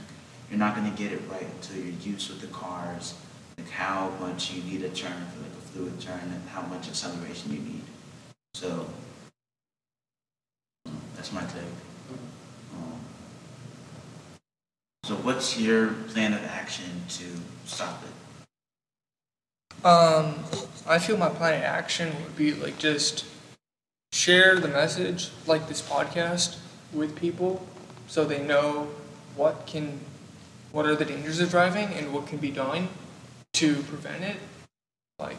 You're 0.50 0.58
not 0.58 0.76
going 0.76 0.90
to 0.90 0.96
get 0.96 1.12
it 1.12 1.20
right 1.30 1.46
until 1.56 1.78
you're 1.78 2.00
used 2.00 2.30
with 2.30 2.40
the 2.40 2.46
cars, 2.48 3.14
like 3.58 3.70
how 3.70 4.10
much 4.20 4.52
you 4.52 4.62
need 4.62 4.82
a 4.82 4.88
turn 4.90 5.26
for 5.32 5.42
like 5.42 5.52
a 5.52 5.62
fluid 5.72 6.00
turn 6.00 6.20
and 6.22 6.48
how 6.48 6.62
much 6.62 6.88
acceleration 6.88 7.52
you 7.52 7.60
need. 7.60 7.82
So 8.54 8.86
that's 11.14 11.32
my 11.32 11.42
take. 11.42 11.62
Um, 12.74 13.00
So 15.04 15.14
what's 15.16 15.58
your 15.58 15.88
plan 16.08 16.32
of 16.32 16.44
action 16.44 17.02
to 17.10 17.24
stop 17.64 18.02
it? 18.02 18.10
Um, 19.84 20.34
I 20.86 20.98
feel 20.98 21.16
my 21.16 21.28
plan 21.28 21.54
of 21.54 21.62
action 21.62 22.12
would 22.22 22.36
be 22.36 22.52
like 22.52 22.78
just 22.78 23.24
share 24.12 24.58
the 24.58 24.68
message, 24.68 25.30
like 25.46 25.68
this 25.68 25.80
podcast, 25.80 26.56
with 26.92 27.14
people, 27.14 27.64
so 28.08 28.24
they 28.24 28.42
know 28.42 28.88
what 29.36 29.66
can, 29.66 30.00
what 30.72 30.86
are 30.86 30.94
the 30.94 31.04
dangers 31.04 31.38
of 31.38 31.50
driving 31.50 31.88
and 31.88 32.12
what 32.12 32.26
can 32.26 32.38
be 32.38 32.50
done 32.50 32.88
to 33.56 33.74
prevent 33.84 34.22
it. 34.22 34.36
Like, 35.18 35.38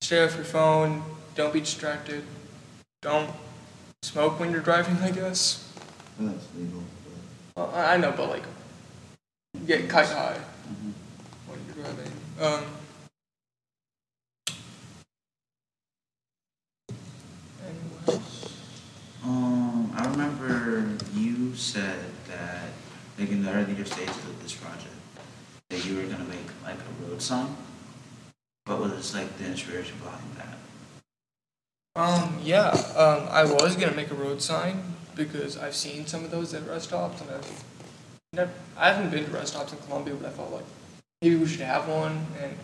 stay 0.00 0.24
off 0.24 0.34
your 0.34 0.44
phone. 0.44 1.04
Don't 1.36 1.52
be 1.52 1.60
distracted. 1.60 2.24
Don't 3.00 3.30
smoke 4.02 4.40
when 4.40 4.50
you're 4.50 4.60
driving. 4.60 4.96
I 4.96 5.12
guess. 5.12 5.72
That's 6.18 6.48
legal. 6.56 6.82
Well, 7.56 7.70
I 7.72 7.96
know, 7.96 8.12
but 8.16 8.28
like, 8.28 8.42
get 9.66 9.88
kite 9.88 10.08
high 10.08 10.40
when 11.46 11.60
you're 11.66 11.84
driving. 11.84 12.12
Um. 12.40 12.64
Um, 19.24 19.92
I 19.96 20.06
remember 20.08 20.92
you 21.14 21.54
said 21.54 22.00
that, 22.28 22.68
like 23.16 23.30
in 23.30 23.44
the 23.44 23.52
earlier 23.52 23.84
stages 23.84 24.16
of 24.16 24.42
this 24.42 24.54
project, 24.54 24.88
that 25.70 25.84
you 25.86 25.96
were 25.96 26.02
gonna 26.02 26.24
make 26.24 26.50
like 26.64 26.76
a 26.76 27.04
road 27.08 27.22
sign. 27.22 27.56
What 28.66 28.80
was 28.80 29.14
like 29.14 29.36
the 29.38 29.46
inspiration 29.46 29.96
behind 29.98 30.24
that? 30.36 30.58
Um, 31.96 32.38
yeah, 32.42 32.70
um, 32.96 33.28
I 33.30 33.44
was 33.44 33.76
gonna 33.76 33.94
make 33.94 34.10
a 34.10 34.14
road 34.14 34.42
sign 34.42 34.82
because 35.14 35.56
I've 35.56 35.74
seen 35.76 36.06
some 36.06 36.24
of 36.24 36.30
those 36.30 36.52
at 36.54 36.66
rest 36.66 36.88
stops 36.88 37.20
and 37.20 37.30
I've 37.30 37.64
never, 38.32 38.50
I 38.76 38.90
haven't 38.90 39.10
been 39.10 39.24
to 39.24 39.30
rest 39.30 39.52
stops 39.52 39.72
in 39.72 39.78
Columbia, 39.80 40.14
but 40.14 40.28
I 40.28 40.30
felt 40.30 40.50
like 40.50 40.64
maybe 41.22 41.36
we 41.36 41.46
should 41.46 41.60
have 41.60 41.88
one. 41.88 42.26
And 42.42 42.56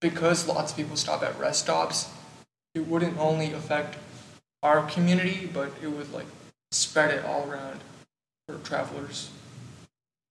because 0.00 0.48
lots 0.48 0.72
of 0.72 0.76
people 0.76 0.96
stop 0.96 1.22
at 1.22 1.38
rest 1.38 1.64
stops, 1.64 2.08
it 2.74 2.86
wouldn't 2.86 3.18
only 3.18 3.52
affect 3.52 3.98
our 4.62 4.88
community, 4.88 5.48
but 5.52 5.70
it 5.82 5.88
would 5.88 6.12
like 6.12 6.26
spread 6.70 7.12
it 7.12 7.24
all 7.24 7.48
around 7.50 7.80
for 8.48 8.58
travelers. 8.58 9.30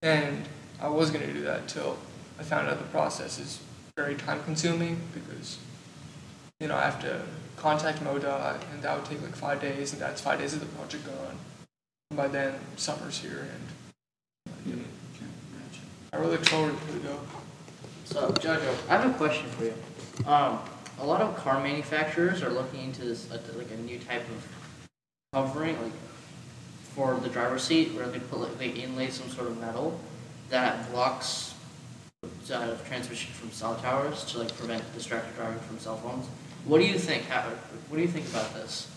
And 0.01 0.45
I 0.81 0.87
was 0.87 1.11
gonna 1.11 1.31
do 1.31 1.43
that 1.43 1.61
until 1.61 1.97
I 2.39 2.43
found 2.43 2.67
out 2.67 2.77
the 2.77 2.85
process 2.85 3.39
is 3.39 3.59
very 3.95 4.15
time 4.15 4.43
consuming 4.43 4.99
because 5.13 5.59
you 6.63 6.69
know, 6.69 6.77
I 6.77 6.83
have 6.83 7.01
to 7.01 7.21
contact 7.57 7.99
MoDOT, 7.99 8.57
and 8.71 8.81
that 8.83 8.95
would 8.95 9.05
take 9.05 9.21
like 9.21 9.35
five 9.35 9.59
days, 9.59 9.91
and 9.91 10.01
that's 10.01 10.21
five 10.21 10.39
days 10.39 10.53
of 10.53 10.61
the 10.61 10.65
project 10.67 11.05
gone. 11.05 11.37
And 12.09 12.17
by 12.17 12.29
then, 12.29 12.55
summer's 12.77 13.17
here, 13.17 13.47
and 13.53 13.61
Okay, 14.65 14.81
gotcha. 15.19 15.81
I 16.13 16.17
really 16.17 16.31
look 16.37 16.45
forward 16.45 16.75
to 16.87 16.95
it 16.95 17.03
though. 17.03 17.19
So, 18.05 18.31
Jojo, 18.31 18.73
I 18.89 18.97
have 18.97 19.09
a 19.09 19.13
question 19.17 19.45
for 19.49 19.65
you. 19.65 19.73
Um, 20.25 20.59
a 20.99 21.05
lot 21.05 21.21
of 21.21 21.35
car 21.35 21.61
manufacturers 21.61 22.41
are 22.41 22.49
looking 22.49 22.81
into 22.81 23.01
this, 23.01 23.29
uh, 23.29 23.39
like 23.57 23.71
a 23.71 23.77
new 23.77 23.99
type 23.99 24.21
of 24.21 24.47
covering, 25.33 25.81
like 25.81 25.91
for 26.95 27.15
the 27.15 27.29
driver's 27.29 27.63
seat, 27.63 27.93
where 27.93 28.07
they 28.07 28.19
put 28.19 28.39
like 28.39 28.57
they 28.57 28.69
inlay 28.69 29.09
some 29.09 29.27
sort 29.29 29.47
of 29.47 29.59
metal 29.59 29.99
that 30.49 30.89
blocks 30.91 31.52
uh, 32.51 32.75
transmission 32.85 33.33
from 33.33 33.51
cell 33.51 33.75
towers 33.75 34.23
to 34.25 34.39
like 34.39 34.55
prevent 34.57 34.83
distracted 34.93 35.35
driving 35.35 35.59
from 35.59 35.79
cell 35.79 35.97
phones. 35.97 36.27
What 36.65 36.79
do 36.79 36.85
you 36.85 36.97
think? 36.97 37.23
How, 37.25 37.41
what 37.89 37.97
do 37.97 38.01
you 38.01 38.07
think 38.07 38.27
about 38.29 38.53
this? 38.53 38.89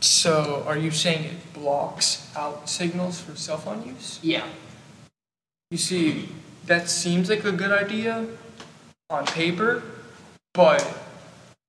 So, 0.00 0.64
are 0.66 0.76
you 0.76 0.90
saying 0.90 1.24
it 1.24 1.54
blocks 1.54 2.28
out 2.36 2.68
signals 2.68 3.20
for 3.20 3.36
cell 3.36 3.56
phone 3.56 3.86
use? 3.86 4.18
Yeah. 4.22 4.44
You 5.70 5.78
see, 5.78 6.28
that 6.66 6.90
seems 6.90 7.30
like 7.30 7.44
a 7.44 7.52
good 7.52 7.70
idea 7.70 8.26
on 9.08 9.26
paper, 9.26 9.82
but 10.54 10.82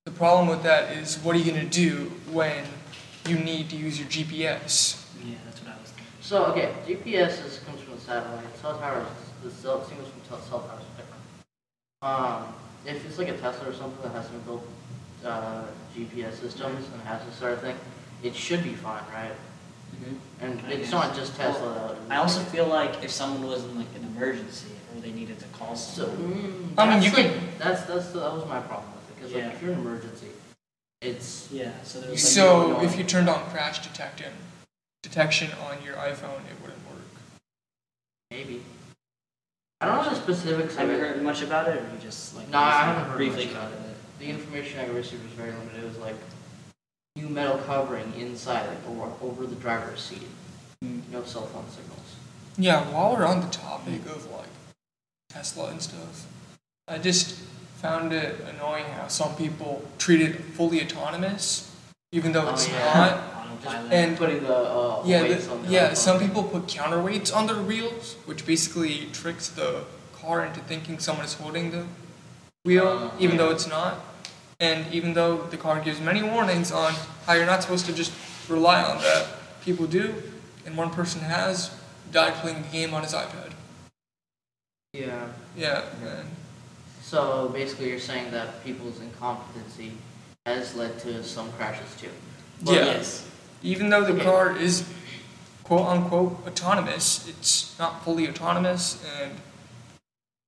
the 0.05 0.11
problem 0.11 0.47
with 0.47 0.63
that 0.63 0.97
is 0.97 1.17
what 1.19 1.35
are 1.35 1.39
you 1.39 1.51
going 1.51 1.69
to 1.69 1.69
do 1.69 2.11
when 2.31 2.65
you 3.27 3.37
need 3.37 3.69
to 3.69 3.75
use 3.75 3.99
your 3.99 4.07
GPS? 4.09 5.05
Yeah, 5.23 5.35
that's 5.45 5.61
what 5.61 5.73
I 5.73 5.79
was 5.79 5.91
thinking. 5.91 6.13
So 6.19 6.45
okay, 6.45 6.73
GPS 6.87 7.45
is 7.45 7.59
comes 7.65 7.81
from 7.81 7.95
the 7.95 8.01
satellite. 8.01 8.57
Cell 8.59 8.77
towers, 8.79 9.07
the 9.43 9.51
cell 9.51 9.83
signals 9.85 10.09
from 10.09 10.41
cell 10.41 10.59
towers 10.61 10.81
are 10.81 10.97
different. 10.97 11.23
Um, 12.01 12.53
if 12.85 13.05
it's 13.05 13.17
like 13.17 13.29
a 13.29 13.37
Tesla 13.37 13.69
or 13.69 13.73
something 13.73 14.01
that 14.03 14.11
has 14.13 14.25
some 14.27 14.39
built 14.41 14.65
uh, 15.25 15.63
GPS 15.95 16.33
systems 16.39 16.87
and 16.93 17.01
has 17.03 17.23
this 17.25 17.35
sort 17.35 17.53
of 17.53 17.61
thing, 17.61 17.75
it 18.23 18.35
should 18.35 18.63
be 18.63 18.73
fine, 18.73 19.03
right? 19.13 19.31
And 20.41 20.59
I 20.65 20.71
it's 20.71 20.81
guess. 20.83 20.91
not 20.91 21.15
just 21.15 21.35
Tesla. 21.35 21.95
though. 22.09 22.13
I 22.13 22.17
also 22.17 22.41
feel 22.41 22.65
like 22.67 23.03
if 23.03 23.11
someone 23.11 23.47
was 23.47 23.63
in 23.63 23.77
like 23.77 23.87
an 23.95 24.03
emergency 24.15 24.71
or 24.93 25.01
they 25.01 25.11
needed 25.11 25.39
to 25.39 25.45
call 25.57 25.75
So, 25.75 26.05
someone, 26.07 26.33
mm, 26.33 26.73
I 26.77 26.89
mean, 26.89 27.03
you 27.03 27.11
like- 27.11 27.31
could- 27.31 27.59
That's 27.59 27.83
that's 27.83 28.07
that 28.11 28.33
was 28.33 28.45
my 28.47 28.59
problem 28.59 28.91
with 28.95 29.09
it 29.11 29.15
because 29.15 29.31
Yeah. 29.31 29.45
like 29.45 29.53
if 29.55 29.61
you're 29.61 29.71
in 29.71 29.79
an 29.79 29.85
emergency, 29.85 30.27
it's 31.01 31.47
yeah. 31.51 31.71
So 31.83 32.01
there 32.01 32.09
was 32.11 32.23
like 32.23 32.31
So, 32.33 32.65
annoying. 32.71 32.85
if 32.85 32.97
you 32.97 33.03
turned 33.03 33.29
on 33.29 33.49
crash 33.51 33.79
detection, 33.87 34.33
detection 35.03 35.51
on 35.69 35.81
your 35.83 35.95
iPhone, 35.95 36.41
it 36.51 36.57
wouldn't 36.61 36.83
work. 36.89 36.99
maybe. 38.31 38.63
I 39.83 39.85
don't 39.87 40.03
know 40.05 40.09
the 40.09 40.15
specifics 40.15 40.75
have 40.75 40.87
of 40.89 40.95
you 40.95 41.01
heard 41.01 41.21
much 41.21 41.41
about 41.41 41.67
it, 41.67 41.77
or 41.77 41.81
you 41.81 41.99
just 42.01 42.35
like 42.35 42.49
No, 42.49 42.57
I 42.59 42.83
haven't 42.83 43.09
heard 43.09 43.17
briefly 43.17 43.45
much 43.45 43.53
about 43.53 43.71
covered 43.71 43.85
it. 43.89 44.19
The 44.19 44.25
information 44.29 44.79
I 44.79 44.85
received 44.87 45.23
was 45.23 45.33
very 45.33 45.51
limited. 45.51 45.83
It 45.83 45.87
was 45.87 45.97
like 45.97 46.15
new 47.17 47.27
metal 47.29 47.57
covering 47.59 48.13
inside, 48.17 48.67
like 48.67 48.87
over, 48.87 49.11
over 49.21 49.45
the 49.45 49.55
driver's 49.55 50.01
seat. 50.01 50.27
No 51.11 51.23
cell 51.23 51.45
phone 51.47 51.65
signals. 51.69 52.15
Yeah, 52.57 52.81
while 52.91 53.13
we're 53.13 53.25
on 53.25 53.41
the 53.41 53.47
topic 53.47 54.05
of 54.05 54.29
like 54.31 54.47
Tesla 55.29 55.69
and 55.69 55.81
stuff, 55.81 56.27
I 56.87 56.97
just 56.97 57.35
found 57.75 58.13
it 58.13 58.39
annoying 58.55 58.85
how 58.85 59.07
some 59.07 59.35
people 59.35 59.85
treat 59.97 60.21
it 60.21 60.35
fully 60.39 60.81
autonomous, 60.81 61.75
even 62.11 62.31
though 62.31 62.47
Oh, 62.47 62.53
it's 62.53 62.69
yeah. 62.69 62.93
not. 62.93 63.32
And 63.91 64.17
Putting 64.17 64.43
the 64.43 64.55
uh, 64.55 65.03
yeah, 65.05 65.21
weights 65.21 65.45
the- 65.47 65.53
on 65.53 65.63
the 65.63 65.71
yeah, 65.71 65.93
some 65.93 66.19
people 66.19 66.43
put 66.43 66.67
counterweights 66.67 67.35
on 67.35 67.47
their 67.47 67.61
wheels, 67.61 68.15
which 68.25 68.45
basically 68.45 69.07
tricks 69.13 69.47
the 69.49 69.83
car 70.21 70.45
into 70.45 70.59
thinking 70.61 70.99
someone 70.99 71.25
is 71.25 71.33
holding 71.33 71.71
the 71.71 71.85
wheel, 72.65 72.87
Uh, 72.87 73.11
even 73.19 73.37
though 73.37 73.51
it's 73.51 73.67
not. 73.67 73.93
And 74.59 74.85
even 74.93 75.13
though 75.13 75.47
the 75.49 75.57
car 75.57 75.81
gives 75.81 75.99
many 75.99 76.23
warnings 76.23 76.71
on 76.71 76.93
how 77.25 77.33
you're 77.33 77.45
not 77.45 77.61
supposed 77.63 77.85
to 77.87 77.93
just 77.93 78.11
rely 78.47 78.81
on 78.81 78.99
that, 79.01 79.27
people 79.65 79.85
do, 79.87 80.13
and 80.65 80.77
one 80.77 80.89
person 80.89 81.21
has 81.21 81.71
died 82.11 82.33
playing 82.35 82.61
the 82.61 82.69
game 82.69 82.93
on 82.93 83.03
his 83.03 83.13
iPad. 83.13 83.51
Yeah. 84.93 85.27
Yeah, 85.57 85.81
and 86.03 86.27
So 87.01 87.49
basically, 87.53 87.89
you're 87.89 87.99
saying 87.99 88.31
that 88.31 88.63
people's 88.63 88.99
incompetency 89.01 89.91
has 90.45 90.75
led 90.75 90.99
to 90.99 91.23
some 91.23 91.51
crashes 91.53 91.89
too. 91.99 92.09
Yeah. 92.63 92.85
Yes. 92.85 93.27
Even 93.63 93.89
though 93.89 94.03
the 94.03 94.21
car 94.23 94.55
is 94.55 94.87
quote 95.63 95.87
unquote 95.87 96.45
autonomous, 96.45 97.27
it's 97.27 97.77
not 97.79 98.03
fully 98.03 98.27
autonomous, 98.27 99.03
and 99.21 99.31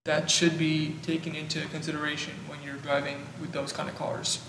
that 0.03 0.29
should 0.29 0.57
be 0.57 0.95
taken 1.01 1.33
into 1.33 1.61
consideration 1.69 2.33
when 2.47 2.61
you're 2.63 2.75
driving 2.75 3.25
with 3.41 3.51
those 3.53 3.71
kind 3.73 3.89
of 3.89 3.95
cars. 3.95 4.39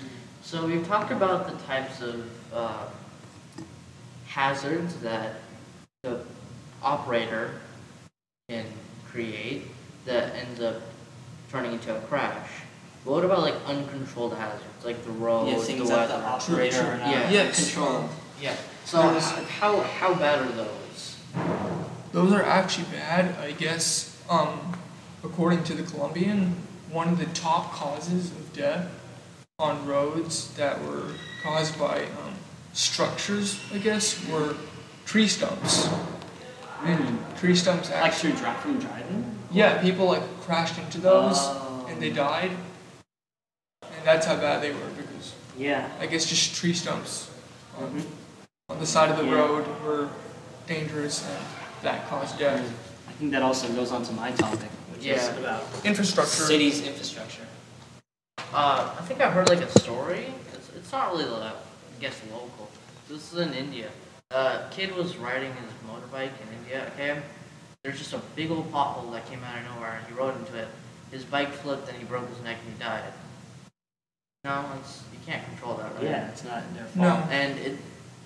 So 0.42 0.66
we've 0.66 0.86
talked 0.86 1.10
about 1.12 1.46
the 1.48 1.56
types 1.64 2.02
of 2.02 2.28
uh, 2.52 2.86
hazards 4.26 4.96
that 4.96 5.36
the 6.02 6.20
operator 6.82 7.52
can 8.48 8.66
create 9.06 9.62
that 10.04 10.34
ends 10.34 10.60
up 10.60 10.76
turning 11.50 11.72
into 11.72 11.96
a 11.96 12.00
crash. 12.02 12.50
But 13.04 13.12
what 13.12 13.24
about 13.24 13.40
like 13.40 13.54
uncontrolled 13.66 14.34
hazards, 14.36 14.84
like 14.84 15.02
the 15.04 15.10
road, 15.12 15.48
Yeah, 15.48 15.58
the 15.58 15.64
things 15.64 15.88
that 15.88 16.08
the 16.08 16.14
weather? 16.14 16.26
operator 16.26 16.76
True, 16.76 16.86
are 16.86 16.98
not 16.98 17.10
Yeah. 17.10 17.30
Yes. 17.30 17.72
control. 17.72 18.08
Yeah. 18.40 18.56
So 18.84 19.00
how 19.60 19.80
how 19.80 20.14
bad 20.14 20.40
are 20.40 20.52
those? 20.52 21.16
Those 22.12 22.32
are 22.32 22.42
actually 22.42 22.86
bad. 22.92 23.36
I 23.38 23.52
guess, 23.52 24.16
um, 24.30 24.76
according 25.24 25.64
to 25.64 25.74
the 25.74 25.82
Colombian, 25.82 26.54
one 26.90 27.08
of 27.08 27.18
the 27.18 27.26
top 27.26 27.72
causes 27.72 28.30
of 28.30 28.52
death 28.52 28.88
on 29.58 29.86
roads 29.86 30.54
that 30.56 30.82
were 30.84 31.12
caused 31.42 31.78
by 31.78 32.02
um, 32.04 32.34
structures, 32.72 33.60
I 33.72 33.78
guess, 33.78 34.26
were 34.28 34.54
tree 35.04 35.28
stumps. 35.28 35.88
And 36.84 37.18
tree 37.38 37.54
stumps 37.56 37.90
actually. 37.90 38.32
through 38.32 38.40
dri- 38.44 38.54
from 38.60 38.78
driving? 38.78 39.38
Yeah, 39.50 39.80
people 39.82 40.06
like 40.06 40.22
crashed 40.42 40.78
into 40.78 40.98
those 40.98 41.36
Oh. 41.38 41.86
and 41.88 42.00
they 42.02 42.10
died. 42.10 42.50
And 43.82 44.04
that's 44.04 44.26
how 44.26 44.36
bad 44.36 44.62
they 44.62 44.70
were 44.70 44.90
because 44.96 45.32
Yeah. 45.56 45.88
I 46.00 46.06
guess 46.06 46.26
just 46.26 46.54
tree 46.54 46.74
stumps 46.74 47.30
on, 47.78 47.90
Mhm. 48.00 48.04
On 48.68 48.80
the 48.80 48.86
side 48.86 49.10
of 49.10 49.16
the 49.16 49.24
Yeah. 49.24 49.34
road 49.34 49.66
were 49.82 50.08
dangerous 50.66 51.24
and 51.24 51.44
that 51.82 52.08
caused 52.08 52.38
death. 52.38 52.60
I 53.08 53.12
think 53.12 53.30
that 53.30 53.42
also 53.42 53.68
goes 53.72 53.92
on 53.92 54.02
to 54.04 54.12
my 54.12 54.32
topic, 54.32 54.70
which 54.92 55.06
is 55.06 55.28
about 55.28 55.62
Infrastructure. 55.84 56.44
cities' 56.44 56.82
infrastructure. 56.82 57.46
Uh, 58.52 58.90
I 58.98 59.02
think 59.04 59.20
I 59.20 59.30
heard 59.30 59.48
like 59.48 59.60
a 59.60 59.78
story. 59.78 60.32
It's, 60.54 60.68
it's 60.70 60.92
not 60.92 61.12
really, 61.12 61.24
uh, 61.24 61.52
I 61.52 62.00
guess, 62.00 62.20
local. 62.32 62.68
This 63.08 63.32
is 63.32 63.38
in 63.38 63.54
India. 63.54 63.88
A 64.32 64.64
kid 64.72 64.94
was 64.96 65.16
riding 65.16 65.52
his 65.52 65.72
motorbike 65.88 66.32
in 66.42 66.48
India. 66.58 66.90
Okay, 66.94 67.22
there's 67.84 67.98
just 67.98 68.12
a 68.14 68.18
big 68.34 68.50
old 68.50 68.72
pothole 68.72 69.12
that 69.12 69.28
came 69.30 69.42
out 69.44 69.58
of 69.58 69.76
nowhere, 69.76 69.98
and 69.98 70.06
he 70.08 70.12
rode 70.14 70.36
into 70.36 70.56
it. 70.58 70.68
His 71.12 71.24
bike 71.24 71.52
flipped, 71.52 71.88
and 71.88 71.96
he 71.96 72.04
broke 72.04 72.28
his 72.28 72.42
neck, 72.42 72.56
and 72.64 72.74
he 72.76 72.82
died. 72.82 73.12
No, 74.44 74.64
it's 74.80 75.02
you 75.12 75.18
can't 75.24 75.44
control 75.44 75.74
that, 75.74 75.94
right? 75.94 76.02
Yeah, 76.04 76.28
it's 76.28 76.42
not 76.44 76.62
their 76.74 76.84
fault. 76.86 76.96
No. 76.96 77.28
And 77.30 77.58
it, 77.58 77.78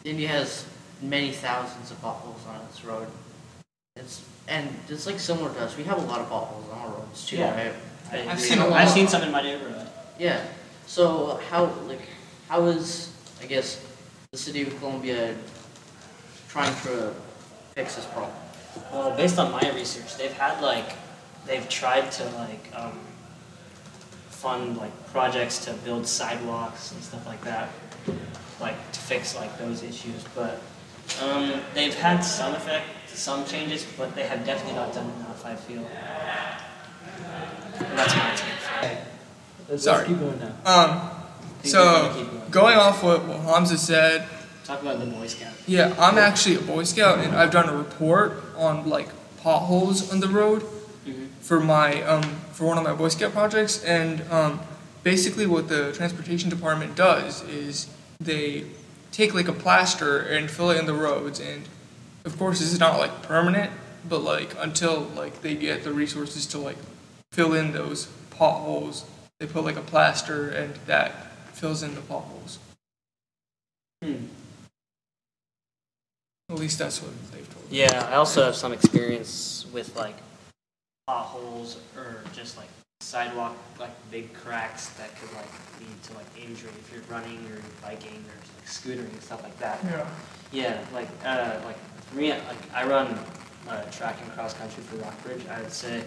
India 0.05 0.29
has 0.29 0.65
many 1.03 1.33
thousands 1.33 1.91
of 1.91 2.01
potholes 2.01 2.45
on 2.49 2.57
its 2.69 2.85
road. 2.85 3.09
It's 3.97 4.23
and 4.49 4.69
it's 4.89 5.07
like 5.07 5.19
similar 5.21 5.53
to 5.55 5.61
us. 5.61 5.77
We 5.77 5.85
have 5.85 5.99
a 6.03 6.07
lot 6.07 6.21
of 6.21 6.29
potholes 6.29 6.69
on 6.73 6.79
our 6.79 6.89
roads 6.89 7.27
too, 7.27 7.37
Yeah. 7.37 7.55
right? 7.55 7.75
I 8.13 8.33
I've 8.33 8.41
seen 8.41 8.59
a 8.59 8.67
lot. 8.67 8.81
I've 8.81 8.91
seen 8.91 9.07
some 9.09 9.23
in 9.23 9.31
my 9.31 9.43
neighborhood. 9.43 9.87
Yeah. 10.19 10.43
So 10.87 11.41
how 11.51 11.67
like 11.87 12.03
how 12.49 12.67
is 12.67 13.13
I 13.43 13.47
guess 13.47 13.85
the 14.33 14.39
city 14.39 14.63
of 14.63 14.77
Columbia 14.79 15.35
trying 16.49 16.75
to 16.83 17.15
fix 17.75 17.97
this 17.97 18.07
problem? 18.07 18.33
Well, 18.93 19.17
based 19.17 19.39
on 19.39 19.51
my 19.53 19.71
research, 19.75 20.17
they've 20.17 20.33
had 20.33 20.61
like 20.63 20.93
they've 21.47 21.69
tried 21.69 22.11
to 22.13 22.25
like 22.31 22.71
um, 22.75 22.99
fund 24.31 24.77
like 24.79 24.93
projects 25.13 25.65
to 25.67 25.73
build 25.85 26.07
sidewalks 26.07 26.93
and 26.93 27.03
stuff 27.03 27.27
like 27.27 27.43
that, 27.45 27.69
like 28.07 28.17
to 28.17 28.40
fix 29.11 29.35
like 29.37 29.53
those 29.59 29.83
issues. 29.83 30.23
But 30.35 30.61
um, 31.23 31.61
they've 31.75 31.95
had 31.95 32.21
some 32.21 32.55
effect, 32.55 32.87
some 33.09 33.45
changes, 33.45 33.85
but 33.99 34.15
they 34.15 34.23
have 34.33 34.47
definitely 34.47 34.77
not 34.81 34.95
done 34.95 35.11
enough. 35.19 35.45
I 35.45 35.55
feel. 35.57 35.85
That's 37.97 38.15
my 38.15 38.35
take. 38.81 38.99
Let's, 39.69 39.85
Sorry. 39.85 39.99
let's 39.99 40.09
keep 40.09 40.19
going 40.21 40.39
now. 40.39 40.55
Um, 40.65 41.11
Think 41.63 41.75
we're 41.75 41.83
gonna 41.85 42.15
so 42.15 42.25
going. 42.25 42.51
going 42.51 42.79
off 42.79 43.03
what, 43.03 43.25
what 43.27 43.41
Hamza 43.41 43.79
said, 43.79 44.27
Talk 44.65 44.83
about 44.83 45.01
the 45.01 45.07
Boy 45.07 45.27
Scout. 45.27 45.53
yeah, 45.67 45.95
I'm 45.99 46.17
actually 46.19 46.57
a 46.57 46.61
Boy 46.61 46.85
Scout 46.85 47.19
and 47.19 47.35
I've 47.35 47.51
done 47.51 47.69
a 47.69 47.77
report 47.77 48.43
on 48.57 48.89
like 48.89 49.09
potholes 49.43 50.13
on 50.13 50.21
the 50.21 50.29
road 50.29 50.63
Mm-hmm. 51.07 51.25
for 51.41 51.59
my 51.61 52.03
um, 52.03 52.23
for 52.53 52.67
one 52.67 52.77
of 52.77 52.85
my 52.85 52.93
Boy 52.93 53.09
Scout 53.09 53.33
projects, 53.33 53.83
and 53.85 54.21
um, 54.31 54.61
basically 55.03 55.47
what 55.47 55.67
the 55.69 55.93
transportation 55.93 56.51
department 56.51 56.95
does 56.95 57.43
is 57.49 57.89
they 58.21 58.67
take 59.13 59.35
like 59.35 59.49
a 59.49 59.53
plaster 59.53 60.19
and 60.19 60.51
fill 60.51 60.71
it 60.71 60.79
in 60.79 60.87
the 60.87 60.95
roads, 60.95 61.41
and 61.41 61.63
of 62.25 62.39
course 62.39 62.61
this 62.61 62.73
is 62.73 62.81
not 62.81 62.99
like 62.99 63.23
permanent, 63.23 63.73
but 64.09 64.21
like 64.21 64.55
until 64.59 65.01
like 65.17 65.43
they 65.43 65.55
get 65.55 65.85
the 65.85 65.93
resources 65.93 66.47
to 66.47 66.59
like 66.59 66.77
fill 67.33 67.55
in 67.55 67.73
those 67.73 68.07
potholes, 68.31 69.05
they 69.39 69.47
put 69.47 69.65
like 69.65 69.77
a 69.77 69.83
plaster 69.83 70.49
and 70.49 70.75
that 70.87 71.33
fills 71.55 71.83
in 71.83 71.95
the 71.95 72.01
potholes. 72.03 72.59
Hmm. 74.03 74.27
At 76.49 76.59
least 76.59 76.79
that's 76.79 77.01
what 77.01 77.13
they've 77.33 77.49
told 77.53 77.71
me. 77.71 77.79
Yeah, 77.79 78.09
I 78.11 78.17
also 78.17 78.45
have 78.45 78.57
some 78.57 78.73
experience 78.73 79.67
with 79.73 79.95
like 79.97 80.17
potholes 81.07 81.77
or 81.97 82.23
just 82.33 82.57
like 82.57 82.69
sidewalk, 83.11 83.57
like 83.79 83.91
big 84.11 84.33
cracks 84.35 84.89
that 84.91 85.11
could 85.21 85.33
like 85.35 85.51
lead 85.81 86.03
to 86.05 86.15
like 86.15 86.27
injury 86.37 86.71
if 86.79 86.93
you're 86.93 87.03
running 87.11 87.39
or 87.51 87.61
biking 87.83 88.25
or 88.29 88.37
like 88.57 88.67
scootering 88.67 89.13
and 89.13 89.23
stuff 89.23 89.43
like 89.43 89.59
that. 89.59 89.81
Yeah. 89.85 90.07
Yeah, 90.53 90.85
like 90.93 91.09
uh, 91.25 91.61
like 91.65 91.79
for 92.07 92.17
me, 92.17 92.31
like 92.31 92.75
I 92.75 92.87
run 92.87 93.19
uh, 93.69 93.83
track 93.91 94.17
and 94.23 94.31
cross 94.33 94.55
country 94.55 94.83
for 94.83 94.97
Rockbridge. 94.97 95.47
I 95.49 95.61
would 95.61 95.73
say 95.73 96.03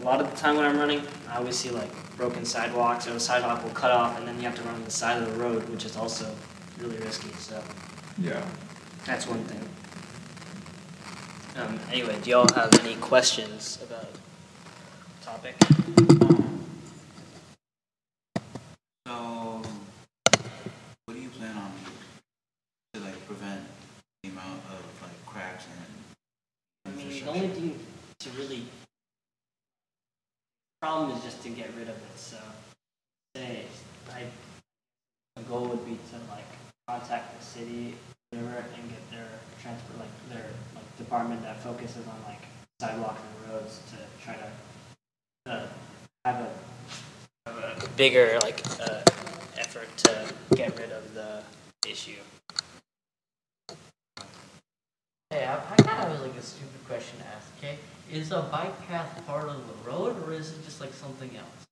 a 0.00 0.04
lot 0.04 0.20
of 0.20 0.30
the 0.30 0.36
time 0.36 0.56
when 0.56 0.64
I'm 0.66 0.78
running, 0.78 1.02
I 1.28 1.38
always 1.38 1.56
see 1.56 1.70
like 1.70 1.90
broken 2.16 2.44
sidewalks 2.44 3.06
or 3.06 3.12
the 3.12 3.20
sidewalk 3.20 3.62
will 3.62 3.70
cut 3.70 3.90
off 3.90 4.18
and 4.18 4.26
then 4.26 4.36
you 4.36 4.42
have 4.42 4.54
to 4.56 4.62
run 4.62 4.74
on 4.74 4.84
the 4.84 4.90
side 4.90 5.22
of 5.22 5.30
the 5.30 5.38
road, 5.38 5.68
which 5.68 5.84
is 5.84 5.96
also 5.96 6.34
really 6.78 6.96
risky. 6.98 7.30
So. 7.38 7.62
Yeah. 8.18 8.44
That's 9.04 9.26
one 9.26 9.42
thing. 9.44 9.60
Um, 11.56 11.80
anyway, 11.90 12.18
do 12.22 12.30
y'all 12.30 12.52
have 12.54 12.72
any 12.80 12.96
questions 12.96 13.78
about 13.82 14.12
the 14.12 15.24
topic? 15.24 15.56
So, 19.06 19.62
what 21.04 21.14
do 21.14 21.20
you 21.20 21.30
plan 21.30 21.56
on 21.56 21.72
to 22.94 23.00
like 23.00 23.26
prevent 23.26 23.62
the 24.22 24.30
amount 24.30 24.60
of 24.70 24.84
like 25.02 25.26
cracks 25.26 25.66
and 27.36 27.52
the 27.52 27.58
only 27.58 27.70
thing 27.70 27.78
to 28.20 28.30
really 28.30 28.62
problem 30.80 31.16
is 31.16 31.22
just 31.22 31.42
to 31.42 31.48
get 31.48 31.68
rid 31.76 31.88
of 31.88 31.96
it. 31.96 32.16
So, 32.16 32.36
say, 33.34 33.64
I, 34.12 34.24
the 35.36 35.42
goal 35.42 35.66
would 35.66 35.84
be 35.84 35.98
to 36.10 36.16
like 36.30 36.46
contact 36.86 37.38
the 37.38 37.44
city, 37.44 37.94
whatever, 38.30 38.64
and 38.74 38.90
get 38.90 39.10
their 39.10 39.28
transport, 39.62 39.98
like 39.98 40.28
their 40.30 40.46
like 40.74 40.96
department 40.96 41.42
that 41.42 41.62
focuses 41.62 42.06
on 42.06 42.14
like 42.26 42.42
sidewalks 42.80 43.20
and 43.20 43.52
roads 43.52 43.80
to 43.90 44.24
try 44.24 44.36
to 44.36 45.50
uh, 45.50 45.66
have 46.24 46.40
a 46.40 46.50
have 47.46 47.82
a 47.82 47.88
bigger 47.96 48.38
like 48.42 48.62
uh, 48.80 49.02
effort 49.56 49.88
to 49.96 50.32
get 50.54 50.78
rid 50.78 50.92
of 50.92 51.14
the 51.14 51.42
issue. 51.88 52.16
Hey, 55.36 55.44
I, 55.44 55.56
I 55.56 55.76
kind 55.76 56.02
of 56.02 56.08
have 56.16 56.20
like 56.22 56.34
a 56.38 56.40
stupid 56.40 56.82
question 56.88 57.18
to 57.18 57.26
ask. 57.26 57.46
Okay, 57.58 57.76
is 58.10 58.32
a 58.32 58.48
bike 58.50 58.88
path 58.88 59.22
part 59.26 59.50
of 59.50 59.60
the 59.68 59.90
road 59.90 60.16
or 60.24 60.32
is 60.32 60.52
it 60.52 60.64
just 60.64 60.80
like 60.80 60.94
something 60.94 61.28
else? 61.36 61.66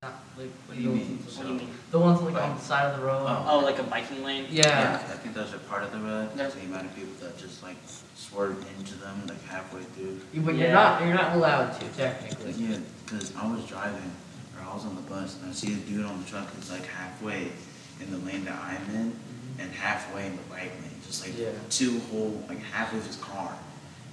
Not 0.00 0.14
like 0.38 0.48
What 0.66 0.78
do 0.78 0.82
you 0.82 0.88
mean? 0.88 1.18
What 1.18 1.42
do 1.46 1.52
you 1.52 1.58
mean? 1.58 1.68
the 1.90 1.98
ones 1.98 2.22
like 2.22 2.42
on 2.42 2.56
the 2.56 2.62
side 2.62 2.86
of 2.86 2.98
the 2.98 3.04
road. 3.04 3.26
Oh. 3.28 3.46
Oh, 3.46 3.58
like 3.58 3.78
a 3.78 3.82
biking 3.82 4.24
lane? 4.24 4.46
yeah. 4.48 5.02
I 5.06 5.16
think 5.18 5.34
those 5.34 5.52
are 5.52 5.58
part 5.58 5.82
of 5.82 5.92
the 5.92 5.98
road. 5.98 6.30
There's- 6.34 6.54
The 6.54 6.60
amount 6.62 6.86
of 6.86 6.96
people 6.96 7.12
that 7.20 7.36
just 7.36 7.62
like 7.62 7.76
swerve 8.14 8.56
into 8.78 8.94
them 8.94 9.26
like 9.28 9.44
halfway 9.44 9.82
through. 9.82 10.18
But 10.42 10.54
Yeah. 10.54 10.64
you're 10.64 10.72
not 10.72 11.02
you're 11.04 11.14
not 11.14 11.36
allowed 11.36 11.78
to 11.78 11.86
technically. 11.88 12.52
Yeah, 12.52 12.78
because 13.04 13.36
I 13.36 13.46
was 13.52 13.62
driving, 13.66 14.10
or 14.56 14.64
I 14.66 14.72
was 14.72 14.86
on 14.86 14.96
the 14.96 15.02
bus, 15.02 15.36
and 15.42 15.50
I 15.50 15.52
see 15.52 15.74
a 15.74 15.76
dude 15.76 16.06
on 16.06 16.22
the 16.22 16.26
truck 16.26 16.48
who's 16.54 16.70
like 16.70 16.86
halfway 16.86 17.52
in 18.00 18.10
the 18.12 18.18
lane 18.24 18.46
that 18.46 18.58
I'm 18.62 18.94
in, 18.96 19.12
and 19.60 19.70
halfway 19.72 20.26
in 20.26 20.36
the 20.36 20.42
bike 20.44 20.72
lane. 20.80 21.00
Just 21.06 21.24
like 21.26 21.38
Yeah. 21.38 21.48
two 21.68 22.00
whole, 22.10 22.42
like 22.48 22.62
half 22.62 22.92
of 22.92 23.04
his 23.06 23.16
car 23.16 23.52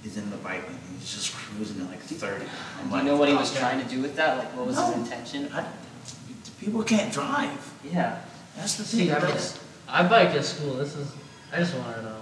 is 0.04 0.16
in 0.16 0.30
the 0.30 0.36
bike 0.36 0.66
lane. 0.68 0.78
He's 0.98 1.14
just 1.14 1.32
cruising 1.34 1.80
at 1.82 1.88
like 1.90 2.02
30. 2.02 2.44
I'm 2.80 2.88
Do 2.88 2.94
like, 2.94 3.04
you 3.04 3.10
know 3.10 3.16
what 3.16 3.28
he 3.28 3.34
was 3.34 3.54
"Oh, 3.56 3.60
trying 3.60 3.82
to 3.82 3.88
do 3.88 4.02
with 4.02 4.16
that? 4.16 4.38
Like, 4.38 4.56
what 4.56 4.66
was 4.66 4.76
No. 4.76 4.86
his 4.86 4.96
intention? 4.96 5.50
I, 5.52 5.64
people 6.60 6.82
can't 6.82 7.12
drive. 7.12 7.58
Yeah. 7.84 8.20
That's 8.56 8.74
the 8.76 8.84
See, 8.84 9.06
thing. 9.08 9.14
I 9.14 9.20
mean, 9.26 9.36
I 9.88 10.02
bike 10.08 10.30
at 10.30 10.44
school. 10.44 10.74
This 10.74 10.94
is 10.96 11.08
I 11.52 11.58
just 11.58 11.74
want 11.74 11.96
to 11.96 12.02
know. 12.02 12.16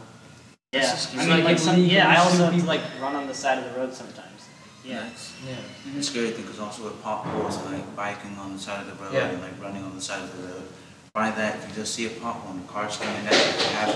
Yeah. 0.73 0.97
I 1.15 1.17
mean, 1.17 1.29
like 1.31 1.45
like, 1.45 1.59
some, 1.59 1.79
yeah, 1.83 2.09
I 2.09 2.17
also 2.19 2.37
shoot 2.47 2.53
have 2.53 2.61
to 2.61 2.67
like 2.67 2.81
run 3.01 3.17
on 3.17 3.27
the 3.27 3.35
side 3.35 3.59
of 3.59 3.65
the 3.73 3.81
road 3.81 3.93
sometimes. 3.95 4.43
Yeah. 4.85 5.01
that's 5.03 5.33
Yeah. 5.45 5.57
the 5.95 6.03
scary 6.03 6.31
thing 6.31 6.45
because 6.45 6.61
also 6.61 6.85
with 6.85 7.03
potholes, 7.03 7.57
like 7.65 7.97
biking 7.97 8.37
on 8.39 8.53
the 8.53 8.59
side 8.63 8.87
of 8.87 8.87
the 8.87 9.03
road 9.03 9.15
Yeah. 9.15 9.29
and 9.31 9.43
like 9.43 9.61
running 9.61 9.83
on 9.83 9.97
the 9.97 10.01
side 10.03 10.23
of 10.23 10.31
the 10.37 10.47
road. 10.49 10.63
By 11.17 11.31
that, 11.31 11.57
if 11.57 11.69
you 11.71 11.75
just 11.77 11.95
see 11.95 12.05
a 12.05 12.11
pothole 12.11 12.51
and 12.51 12.63
the 12.63 12.71
coming 12.71 13.27
at 13.27 13.33
you, 13.33 13.53
they 13.57 13.73
have 13.73 13.89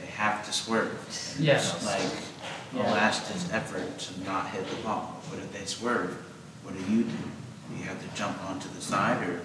they 0.00 0.06
have 0.06 0.46
to 0.46 0.50
swerve. 0.50 1.34
And 1.36 1.44
Yeah. 1.44 1.56
it's 1.58 1.84
Like 1.84 2.00
a 2.00 2.76
Yeah. 2.78 2.90
last 2.90 3.28
ditch 3.28 3.52
effort 3.52 3.98
to 3.98 4.20
not 4.24 4.46
hit 4.48 4.66
the 4.70 4.76
pothole. 4.76 5.20
But 5.28 5.40
if 5.40 5.52
they 5.52 5.66
swerve, 5.66 6.16
what 6.62 6.72
do 6.72 6.80
you 6.90 7.02
do? 7.04 7.18
You 7.76 7.84
have 7.84 8.00
to 8.00 8.08
jump 8.16 8.42
onto 8.48 8.70
the 8.74 8.80
side 8.80 9.22
or 9.28 9.42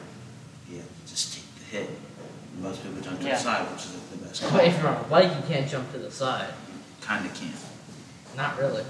you 0.69 0.78
have 0.78 0.88
to 0.88 1.12
just 1.12 1.34
take 1.34 1.43
the 1.60 1.65
hit. 1.65 1.89
Most 2.62 2.84
people 2.84 3.02
jump 3.02 3.19
to 3.19 3.26
Yeah. 3.28 3.36
the 3.36 3.43
side, 3.43 3.69
which 3.69 3.82
is 3.84 3.91
the 4.12 4.26
best 4.26 4.43
But 4.43 4.49
call. 4.52 4.60
if 4.62 4.78
you're 4.78 4.88
on 4.88 4.95
a 4.95 5.08
bike, 5.10 5.30
you 5.36 5.43
can't 5.45 5.69
jump 5.69 5.91
to 5.91 5.97
the 5.97 6.10
side. 6.10 6.54
Kind 7.02 7.26
of 7.26 7.34
can. 7.34 7.52
Not 8.38 8.52
Not 8.54 8.60
really. 8.62 8.86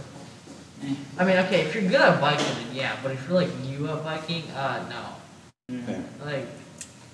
I 1.18 1.24
mean, 1.26 1.38
okay, 1.38 1.62
if 1.62 1.74
you're 1.74 1.90
good 1.90 2.00
at 2.00 2.22
biking, 2.22 2.46
then 2.46 2.76
yeah. 2.76 2.98
But 3.02 3.14
if 3.14 3.28
you're 3.28 3.42
like 3.42 3.56
new 3.58 3.88
at 3.90 4.04
biking, 4.04 4.52
uh, 4.52 4.86
no. 4.88 5.13
Mm. 5.72 6.04
Like, 6.26 6.46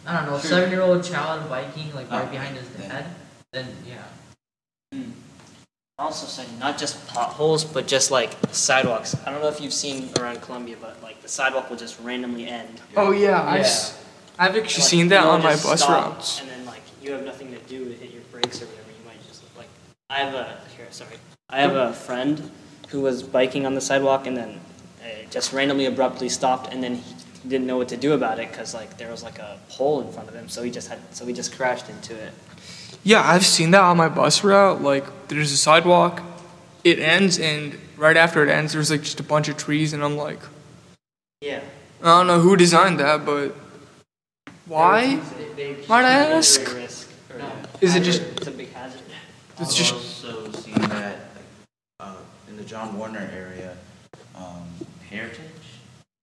I 0.05 0.13
don't 0.15 0.25
know, 0.25 0.35
a 0.35 0.41
Sure. 0.41 0.49
seven-year-old 0.49 1.03
child 1.03 1.49
biking 1.49 1.93
like 1.93 2.09
right 2.09 2.25
Oh, 2.27 2.31
behind 2.31 2.57
his 2.57 2.67
yeah. 2.79 2.87
dad, 2.87 3.05
then 3.53 3.67
yeah. 3.85 5.01
Also 5.99 6.25
saying 6.27 6.57
not 6.59 6.77
just 6.77 7.05
potholes, 7.07 7.63
but 7.65 7.85
just 7.85 8.09
like 8.09 8.31
sidewalks. 8.51 9.15
I 9.25 9.31
don't 9.31 9.41
know 9.41 9.49
if 9.49 9.59
you've 9.59 9.73
seen 9.73 10.09
around 10.17 10.41
Columbia, 10.41 10.77
but 10.79 11.01
like 11.03 11.21
the 11.21 11.27
sidewalk 11.27 11.69
will 11.69 11.75
just 11.77 11.99
randomly 11.99 12.47
end. 12.47 12.79
Oh 12.95 13.11
yeah, 13.11 13.41
I've 13.43 13.59
Yeah. 13.61 13.65
s- 13.65 13.97
I've 14.39 14.55
actually 14.55 14.81
Like, 14.83 14.89
seen 14.89 15.07
that 15.09 15.25
on 15.25 15.43
my 15.43 15.57
bus 15.57 15.81
stop, 15.81 15.89
routes. 16.15 16.39
And 16.39 16.49
then 16.49 16.65
like 16.65 16.81
you 17.03 17.11
have 17.11 17.23
nothing 17.25 17.51
to 17.51 17.59
do 17.67 17.83
to 17.83 17.93
hit 17.93 18.11
your 18.11 18.21
brakes 18.31 18.61
or 18.61 18.65
whatever. 18.67 18.89
You 18.97 19.05
might 19.05 19.27
just 19.27 19.41
like 19.57 19.67
I 20.09 20.19
have 20.19 20.33
a 20.33 20.57
here. 20.77 20.87
Sorry, 20.89 21.17
I 21.49 21.59
have 21.59 21.75
a 21.75 21.91
friend 21.93 22.49
who 22.87 23.01
was 23.01 23.21
biking 23.21 23.65
on 23.65 23.75
the 23.75 23.81
sidewalk 23.81 24.25
and 24.25 24.37
then 24.37 24.61
uh, 25.03 25.07
just 25.29 25.51
randomly 25.51 25.85
abruptly 25.85 26.29
stopped 26.29 26.73
and 26.73 26.81
then 26.81 26.95
he 26.95 27.13
didn't 27.47 27.67
know 27.67 27.77
what 27.77 27.89
to 27.89 27.97
do 27.97 28.13
about 28.13 28.39
it 28.39 28.49
because 28.51 28.73
like 28.73 28.97
there 28.97 29.09
was 29.09 29.23
like 29.23 29.39
a 29.39 29.57
pole 29.69 30.01
in 30.01 30.11
front 30.11 30.27
of 30.29 30.35
him. 30.35 30.49
So 30.49 30.61
he 30.63 30.71
just 30.71 30.87
had 30.89 30.99
so 31.15 31.25
he 31.25 31.33
just 31.33 31.55
crashed 31.55 31.89
into 31.89 32.15
it. 32.15 32.33
Yeah, 33.03 33.21
I've 33.25 33.45
seen 33.45 33.71
that 33.71 33.81
on 33.81 33.95
my 33.97 34.09
bus 34.09 34.43
route. 34.43 34.81
Like, 34.81 35.05
there's 35.29 35.53
a 35.53 35.57
sidewalk, 35.57 36.21
it 36.83 36.99
ends, 36.99 37.39
and 37.39 37.77
right 37.95 38.17
after 38.17 38.43
it 38.43 38.49
ends, 38.49 38.73
there's 38.73 38.91
like 38.91 39.03
just 39.03 39.21
a 39.21 39.23
bunch 39.23 39.47
of 39.47 39.55
trees, 39.55 39.93
and 39.93 40.03
I'm 40.03 40.17
like, 40.17 40.39
Yeah. 41.41 41.61
I 42.03 42.05
don't 42.17 42.27
know 42.27 42.41
who 42.41 42.57
designed 42.57 42.99
that, 42.99 43.25
but 43.25 43.55
why? 44.65 45.15
They, 45.55 45.73
they, 45.73 45.87
Might 45.87 46.05
I 46.05 46.11
ask? 46.11 46.59
risk. 46.75 47.09
No. 47.37 47.49
Is 47.81 47.95
it 47.95 48.03
just 48.03 48.21
It's 48.21 48.47
a 48.47 48.51
big 48.51 48.71
hazard. 48.73 49.01
It's 49.59 49.71
I've 49.71 49.75
just- 49.77 49.93
also 49.93 50.51
seen 50.51 50.75
that 50.75 51.19
uh, 52.01 52.15
in 52.49 52.57
the 52.57 52.63
John 52.63 52.97
Warner 52.97 53.29
area, 53.33 53.77
um, 54.35 54.67
Heritage. 55.09 55.39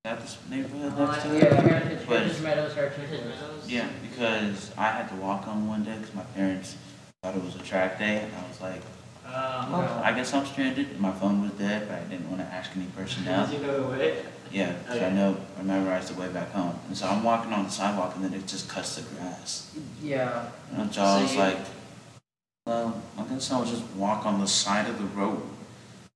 Is 0.07 0.13
that 0.13 0.21
this 0.21 0.39
neighborhood 0.49 0.97
next 0.97 1.19
Uh, 1.19 1.29
to 1.29 1.35
yeah, 1.37 1.45
it? 1.47 1.53
Heritage, 1.53 2.07
But- 2.07 2.19
Heritage 2.21 2.41
Meadows, 2.43 2.75
Heritage 2.75 3.11
Meadows. 3.11 3.65
Yeah, 3.69 3.89
because 4.01 4.71
I 4.79 4.85
had 4.93 5.09
to 5.09 5.17
walk 5.17 5.49
on 5.49 5.67
one 5.67 5.83
day 5.83 5.97
because 5.99 6.15
my 6.15 6.23
parents 6.37 6.77
thought 7.25 7.35
it 7.35 7.43
was 7.45 7.57
a 7.57 7.59
track 7.59 7.99
day, 7.99 8.19
and 8.23 8.33
I 8.33 8.49
was 8.49 8.61
like, 8.61 8.83
Um, 9.27 9.73
well, 9.73 10.01
I 10.05 10.13
guess 10.13 10.33
I'm 10.33 10.47
stranded. 10.47 11.01
My 11.01 11.11
phone 11.11 11.43
was 11.43 11.51
dead, 11.59 11.89
but 11.89 11.99
I 11.99 12.05
didn't 12.05 12.31
want 12.31 12.41
to 12.41 12.47
ask 12.55 12.71
any 12.77 12.85
personnel. 12.97 13.51
you 13.53 13.59
go 13.59 13.87
away? 13.89 14.23
Yeah, 14.53 14.75
so 14.87 14.93
I 14.93 14.97
Okay. 14.99 15.11
know 15.13 15.37
I 15.59 15.63
memorized 15.65 16.15
the 16.15 16.21
way 16.21 16.29
back 16.29 16.53
home, 16.53 16.79
and 16.87 16.97
so 16.97 17.09
I'm 17.09 17.25
walking 17.25 17.53
on 17.53 17.65
the 17.65 17.71
sidewalk, 17.73 18.15
and 18.15 18.25
then 18.25 18.33
it 18.35 18.47
just 18.47 18.69
cuts 18.69 18.95
the 18.95 19.03
grass. 19.03 19.73
yeah. 20.01 20.45
And 20.77 20.95
so 20.95 21.03
I 21.03 21.17
So 21.17 21.23
was 21.23 21.33
you- 21.35 21.41
like, 21.41 21.59
well, 22.65 23.03
I 23.19 23.23
guess 23.25 23.51
I'll 23.51 23.65
just 23.65 23.83
walk 23.97 24.25
on 24.25 24.41
the 24.41 24.47
side 24.47 24.89
of 24.89 24.99
the 24.99 25.07
road 25.07 25.43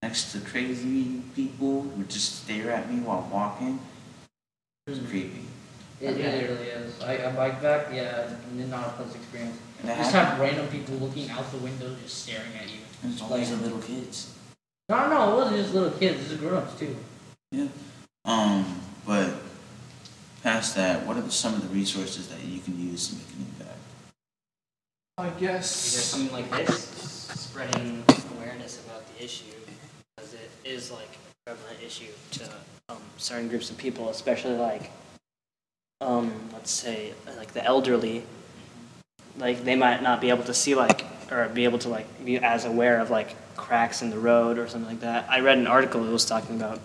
next 0.02 0.32
to 0.32 0.40
crazy 0.40 1.22
people 1.36 1.82
who 1.82 2.04
just 2.04 2.42
stare 2.42 2.70
at 2.70 2.90
me 2.90 3.00
while 3.00 3.28
walking. 3.30 3.78
It 4.86 4.90
was 4.90 4.98
creepy. 5.00 5.44
It, 6.00 6.16
it 6.16 6.48
really 6.48 6.68
is. 6.68 7.00
I, 7.02 7.28
I 7.28 7.32
bike 7.32 7.60
back, 7.60 7.88
yeah, 7.92 8.30
n- 8.56 8.70
not 8.70 8.88
a 8.88 8.90
pleasant 8.92 9.16
experience. 9.16 9.58
And 9.80 9.88
Just 9.88 10.12
had, 10.12 10.24
have 10.24 10.40
random 10.40 10.66
people 10.68 10.94
looking 10.96 11.28
out 11.30 11.50
the 11.52 11.58
window, 11.58 11.94
just 12.02 12.22
staring 12.22 12.52
at 12.58 12.70
you. 12.70 12.80
And 13.02 13.12
it's 13.12 13.22
always 13.22 13.50
the 13.50 13.56
little 13.56 13.80
kids. 13.80 14.34
No, 14.88 15.08
no, 15.08 15.32
it 15.32 15.36
wasn't 15.36 15.56
just 15.58 15.74
little 15.74 15.90
kids. 15.90 16.24
It 16.24 16.32
was 16.32 16.40
grown-ups 16.40 16.78
too. 16.78 16.96
Yeah. 17.52 17.68
Um, 18.24 18.80
but 19.06 19.34
past 20.42 20.74
that, 20.76 21.06
what 21.06 21.18
are 21.18 21.22
the, 21.22 21.30
some 21.30 21.54
of 21.54 21.62
the 21.62 21.68
resources 21.68 22.28
that 22.28 22.42
you 22.42 22.60
can 22.60 22.80
use 22.80 23.08
to 23.08 23.16
make 23.16 23.28
an 23.34 23.46
impact? 23.50 23.78
I 25.18 25.28
guess... 25.38 25.38
Either 25.38 25.50
guess. 25.50 26.04
something 26.04 26.32
like 26.32 26.66
this, 26.66 26.84
spreading 27.34 28.02
awareness 28.36 28.82
about 28.86 29.02
the 29.06 29.24
issue, 29.24 29.44
because 29.48 29.59
it 29.59 29.59
is 30.80 30.90
like 30.90 31.18
a 31.46 31.50
prevalent 31.50 31.82
issue 31.84 32.10
to 32.30 32.44
um, 32.88 32.96
certain 33.18 33.48
groups 33.48 33.70
of 33.70 33.76
people, 33.76 34.08
especially 34.08 34.56
like, 34.56 34.90
um, 36.00 36.32
let's 36.52 36.70
say, 36.70 37.12
like 37.36 37.52
the 37.52 37.62
elderly. 37.64 38.24
Like 39.36 39.62
they 39.64 39.76
might 39.76 40.02
not 40.02 40.20
be 40.20 40.30
able 40.30 40.44
to 40.44 40.54
see 40.54 40.74
like, 40.74 41.04
or 41.30 41.48
be 41.48 41.64
able 41.64 41.78
to 41.80 41.88
like 41.88 42.06
be 42.24 42.38
as 42.38 42.64
aware 42.64 42.98
of 42.98 43.10
like 43.10 43.36
cracks 43.56 44.00
in 44.02 44.10
the 44.10 44.18
road 44.18 44.58
or 44.58 44.66
something 44.68 44.88
like 44.88 45.00
that. 45.00 45.26
I 45.28 45.40
read 45.40 45.58
an 45.58 45.66
article 45.66 46.02
that 46.02 46.10
was 46.10 46.24
talking 46.24 46.56
about 46.56 46.80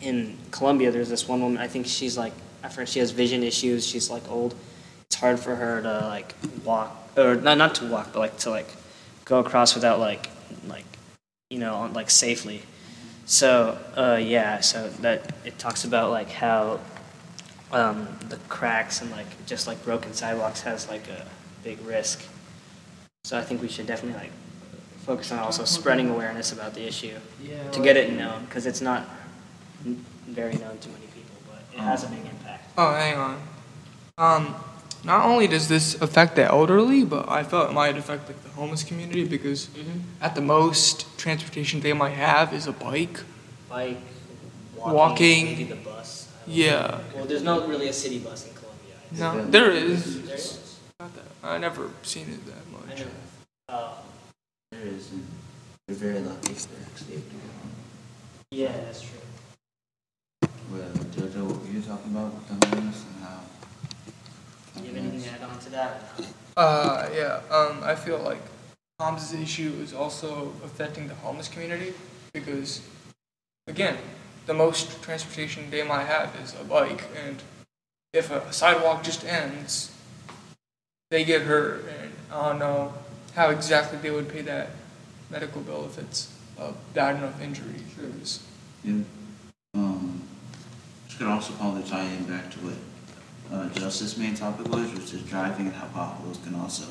in 0.00 0.38
Columbia. 0.50 0.90
There's 0.90 1.10
this 1.10 1.28
one 1.28 1.40
woman. 1.42 1.58
I 1.58 1.68
think 1.68 1.86
she's 1.86 2.16
like, 2.16 2.32
I 2.64 2.68
forget. 2.68 2.88
She 2.88 2.98
has 3.00 3.10
vision 3.10 3.42
issues. 3.42 3.86
She's 3.86 4.10
like 4.10 4.28
old. 4.30 4.54
It's 5.04 5.16
hard 5.16 5.38
for 5.38 5.54
her 5.54 5.82
to 5.82 6.06
like 6.08 6.34
walk 6.64 6.90
or 7.16 7.36
not 7.36 7.58
not 7.58 7.74
to 7.76 7.86
walk, 7.86 8.14
but 8.14 8.20
like 8.20 8.38
to 8.38 8.50
like 8.50 8.68
go 9.26 9.38
across 9.40 9.74
without 9.74 10.00
like 10.00 10.30
like 10.66 10.86
you 11.50 11.58
know 11.58 11.90
like 11.92 12.08
safely. 12.10 12.62
So 13.26 13.76
uh, 13.96 14.20
yeah, 14.22 14.60
so 14.60 14.88
that 15.00 15.32
it 15.44 15.58
talks 15.58 15.84
about 15.84 16.10
like 16.10 16.30
how 16.30 16.78
um, 17.72 18.06
the 18.28 18.36
cracks 18.48 19.02
and 19.02 19.10
like 19.10 19.26
just 19.46 19.66
like 19.66 19.82
broken 19.84 20.12
sidewalks 20.12 20.62
has 20.62 20.88
like 20.88 21.08
a 21.08 21.26
big 21.64 21.80
risk. 21.84 22.24
So 23.24 23.36
I 23.36 23.42
think 23.42 23.60
we 23.60 23.68
should 23.68 23.86
definitely 23.86 24.20
like 24.20 24.30
focus 24.98 25.32
on 25.32 25.40
also 25.40 25.64
spreading 25.64 26.08
awareness 26.08 26.52
about 26.52 26.74
the 26.74 26.86
issue 26.86 27.16
Yeah. 27.42 27.70
to 27.72 27.80
get 27.80 27.96
it 27.96 28.12
known 28.12 28.44
because 28.44 28.66
it's 28.66 28.80
not 28.80 29.08
very 30.28 30.54
known 30.54 30.78
to 30.78 30.88
many 30.88 31.06
people, 31.06 31.36
but 31.48 31.62
it 31.74 31.80
has 31.80 32.04
a 32.04 32.08
big 32.08 32.24
impact. 32.24 32.70
Oh, 32.78 32.94
hang 32.94 33.16
on. 33.16 33.42
Um, 34.18 34.54
not 35.06 35.24
only 35.24 35.46
does 35.46 35.68
this 35.68 35.94
affect 36.02 36.36
the 36.36 36.44
elderly, 36.44 37.04
but 37.04 37.28
I 37.28 37.42
felt 37.44 37.70
it 37.70 37.72
might 37.72 37.96
affect 37.96 38.28
like 38.28 38.42
the 38.42 38.50
homeless 38.50 38.82
community 38.82 39.24
because 39.24 39.68
Mm-hmm. 39.68 39.98
at 40.26 40.34
the 40.34 40.40
most, 40.42 41.06
transportation 41.18 41.80
they 41.80 41.92
might 41.92 42.16
have 42.28 42.52
is 42.52 42.66
a 42.66 42.72
bike. 42.72 43.20
Bike, 43.68 43.98
walking, 44.76 44.94
Walking. 44.94 45.44
maybe 45.46 45.64
the 45.64 45.76
bus. 45.76 46.28
Yeah. 46.46 46.70
know. 46.80 47.00
Well, 47.14 47.24
there's 47.30 47.42
not 47.42 47.68
really 47.68 47.88
a 47.88 47.92
city 47.92 48.18
bus 48.18 48.46
in 48.48 48.52
Columbia. 48.54 48.96
No, 49.12 49.50
there 49.50 49.70
is. 49.70 50.22
There 50.26 50.34
is. 50.36 50.78
Not 51.00 51.14
that, 51.14 51.24
I 51.42 51.58
never 51.58 51.90
seen 52.02 52.26
it 52.28 52.44
that 52.46 52.54
I 52.66 52.72
much. 52.90 52.98
know. 53.00 53.06
Uh, 53.68 53.94
There 54.72 54.86
is, 54.86 55.10
and 55.12 55.24
we're 55.88 55.94
very 55.94 56.20
lucky 56.20 56.52
if 56.52 56.66
they're 56.68 56.86
actually 56.90 57.14
able 57.14 57.30
to 57.30 57.44
yeah, 58.52 58.72
that's 58.84 59.02
true. 59.02 59.18
Well, 60.72 60.88
Jojo, 61.14 61.42
what 61.50 61.58
were 61.62 61.72
you 61.72 61.82
talking 61.82 62.12
about 62.14 62.32
with 62.34 62.46
the 62.48 62.54
homeless 62.66 63.04
and 63.06 63.24
how? 63.24 63.40
Do 64.76 64.82
you 64.82 64.94
have 64.94 64.96
anything 64.96 65.22
to 65.22 65.30
add 65.30 65.42
on 65.42 65.58
to 65.58 65.70
that? 65.70 66.02
Uh, 66.56 67.08
yeah. 67.14 67.40
Um, 67.50 67.80
I 67.82 67.94
feel 67.94 68.18
like 68.18 68.40
Tom's 68.98 69.32
issue 69.32 69.74
is 69.82 69.92
also 69.92 70.52
affecting 70.64 71.08
the 71.08 71.14
homeless 71.14 71.48
community 71.48 71.92
because, 72.32 72.80
again, 73.66 73.96
the 74.46 74.54
most 74.54 75.02
transportation 75.02 75.70
they 75.70 75.82
might 75.82 76.04
have 76.04 76.34
is 76.42 76.54
a 76.58 76.64
bike, 76.64 77.04
and 77.26 77.42
if 78.12 78.30
a 78.30 78.52
sidewalk 78.52 79.02
just 79.02 79.24
ends, 79.24 79.92
they 81.10 81.24
get 81.24 81.42
hurt, 81.42 81.84
and 82.00 82.12
I 82.32 82.48
don't 82.48 82.58
know 82.58 82.94
how 83.34 83.50
exactly 83.50 83.98
they 83.98 84.10
would 84.10 84.28
pay 84.28 84.42
that 84.42 84.70
medical 85.30 85.60
bill 85.60 85.84
if 85.86 85.98
it's 85.98 86.32
a 86.58 86.72
bad 86.94 87.16
enough 87.16 87.40
injury. 87.42 87.82
Because 87.96 88.42
Yeah. 88.84 89.00
Um, 89.74 90.22
this 91.06 91.18
could 91.18 91.26
also 91.26 91.52
probably 91.54 91.82
tie 91.82 92.04
in 92.04 92.24
back 92.24 92.50
to 92.52 92.58
what 92.60 92.74
uh, 93.52 93.68
Justice's 93.70 94.16
main 94.18 94.34
topic 94.34 94.68
was, 94.68 94.92
which 94.92 95.12
is 95.14 95.22
driving 95.22 95.66
and 95.66 95.74
how 95.74 95.86
potholes 95.88 96.38
can 96.44 96.54
also 96.54 96.84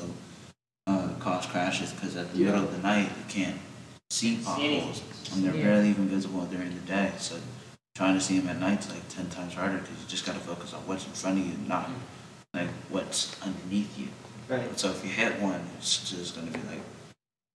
uh, 0.86 1.08
cause 1.18 1.46
crashes 1.46 1.92
because 1.92 2.16
at 2.16 2.32
the 2.32 2.38
middle 2.38 2.62
of 2.64 2.72
the 2.72 2.78
night 2.82 3.08
you 3.08 3.24
can't 3.28 3.58
see 4.10 4.38
potholes 4.44 5.02
and 5.32 5.44
they're 5.44 5.54
Yeah. 5.54 5.62
barely 5.62 5.90
even 5.90 6.08
visible 6.08 6.44
during 6.46 6.72
the 6.74 6.80
day. 6.86 7.12
So 7.18 7.36
trying 7.94 8.14
to 8.14 8.20
see 8.20 8.38
them 8.38 8.48
at 8.48 8.60
night's 8.60 8.88
like 8.90 9.08
ten 9.08 9.28
times 9.30 9.54
harder 9.54 9.78
because 9.78 10.00
you 10.02 10.08
just 10.08 10.24
got 10.26 10.34
to 10.34 10.40
focus 10.40 10.72
on 10.74 10.80
what's 10.86 11.04
in 11.06 11.12
front 11.12 11.38
of 11.40 11.46
you, 11.46 11.54
not 11.66 11.90
like 12.54 12.68
what's 12.90 13.40
underneath 13.42 13.98
you. 13.98 14.08
Right. 14.48 14.78
So 14.78 14.90
if 14.90 15.02
you 15.04 15.10
hit 15.10 15.40
one, 15.40 15.60
it's 15.78 16.08
just 16.10 16.36
going 16.36 16.50
to 16.52 16.58
be 16.58 16.66
like 16.68 16.80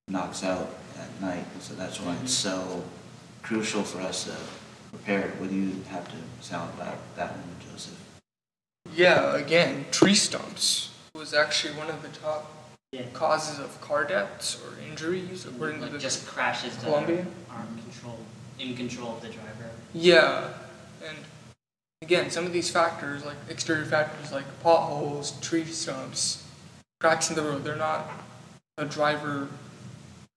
knocks 0.07 0.43
out 0.43 0.75
at 0.99 1.21
night. 1.21 1.45
So 1.61 1.73
that's 1.75 1.99
why 2.01 2.15
it's 2.21 2.33
so 2.33 2.83
crucial 3.43 3.83
for 3.83 4.01
us 4.01 4.25
to 4.25 4.35
prepare. 4.89 5.29
What 5.37 5.49
do 5.49 5.55
you 5.55 5.81
have 5.89 6.05
to 6.09 6.17
sound 6.41 6.73
about 6.75 6.97
that 7.15 7.31
one, 7.31 7.43
Joseph? 7.71 7.97
Yeah, 8.93 9.35
again, 9.35 9.85
tree 9.91 10.15
stumps 10.15 10.89
was 11.15 11.33
actually 11.33 11.73
one 11.75 11.89
of 11.89 12.01
the 12.01 12.09
top 12.09 12.51
Yeah. 12.91 13.03
causes 13.13 13.57
of 13.59 13.79
car 13.79 14.03
deaths 14.03 14.57
or 14.61 14.77
injuries 14.81 15.45
according 15.45 15.79
to 15.81 15.87
the 15.87 15.97
just 15.97 16.27
crashes 16.27 16.75
that 16.77 16.83
Columbia? 16.83 17.25
aren't 17.49 17.81
controlled, 17.83 18.25
in 18.59 18.75
control 18.75 19.15
of 19.15 19.21
the 19.21 19.29
driver. 19.29 19.69
Yeah, 19.93 20.53
and 21.05 21.17
again, 22.01 22.29
some 22.31 22.45
of 22.45 22.51
these 22.53 22.69
factors, 22.69 23.23
like 23.23 23.37
exterior 23.49 23.85
factors 23.85 24.31
like 24.31 24.45
potholes, 24.61 25.31
tree 25.39 25.65
stumps, 25.65 26.43
cracks 26.99 27.29
in 27.29 27.35
the 27.35 27.43
road, 27.43 27.63
they're 27.63 27.75
not 27.75 28.09
a 28.77 28.85
driver 28.85 29.47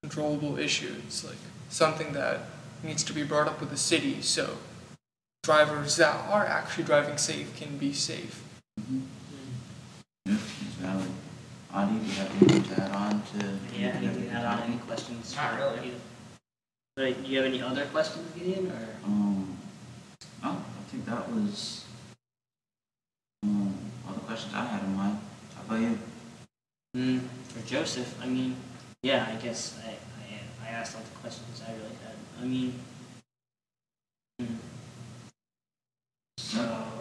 controllable 0.03 0.59
issue. 0.59 0.95
It's 1.07 1.25
like 1.25 1.38
something 1.71 2.12
that 2.12 2.40
needs 2.83 3.03
to 3.05 3.12
be 3.12 3.25
brought 3.25 3.49
up 3.49 3.59
with 3.61 3.71
the 3.71 3.77
city 3.77 4.21
so 4.23 4.59
drivers 5.43 5.97
that 5.97 6.14
are 6.31 6.47
actually 6.47 6.85
driving 6.85 7.19
safe 7.19 7.55
can 7.57 7.79
be 7.79 7.93
safe. 7.93 8.43
Yeah, 8.76 9.00
it's 10.26 10.76
valid. 10.80 11.10
Adi, 11.72 11.98
do 11.98 12.06
you 12.06 12.12
have 12.12 12.42
anything 12.42 12.62
to 12.62 12.82
add 12.82 12.90
on 12.92 13.22
to? 13.22 13.58
Yeah, 13.78 13.88
anything 13.88 14.24
to 14.24 14.30
add 14.30 14.44
on, 14.44 14.62
any 14.62 14.76
questions? 14.78 15.34
Not 15.34 15.50
for 15.50 15.56
really. 15.74 15.88
you? 15.88 15.94
But 16.96 17.24
do 17.24 17.30
you 17.30 17.38
have 17.38 17.46
any 17.46 17.62
other 17.62 17.87
questions, 17.87 18.30
Gideon, 18.37 18.70
or? 18.70 18.88
Um, 19.04 19.58
oh, 20.44 20.64
I 20.64 20.90
think 20.90 21.06
that 21.06 21.28
was 21.30 21.84
um, 23.42 23.74
all 24.06 24.14
the 24.14 24.20
questions 24.20 24.54
I 24.54 24.64
had 24.64 24.82
in 24.84 24.96
mind. 24.96 25.18
How 25.56 25.62
about 25.62 25.80
you? 25.80 25.98
Mm, 26.96 27.20
for 27.48 27.66
Joseph, 27.66 28.20
I 28.22 28.26
mean, 28.26 28.56
yeah, 29.02 29.26
I 29.28 29.34
guess 29.42 29.80
I, 29.84 29.90
I, 29.90 30.68
I 30.68 30.70
asked 30.70 30.94
all 30.94 31.02
the 31.02 31.18
questions 31.18 31.62
I 31.66 31.72
really 31.72 31.98
had. 32.04 32.14
I 32.40 32.44
mean, 32.44 32.74
hmm. 34.38 34.54
so 36.38 36.94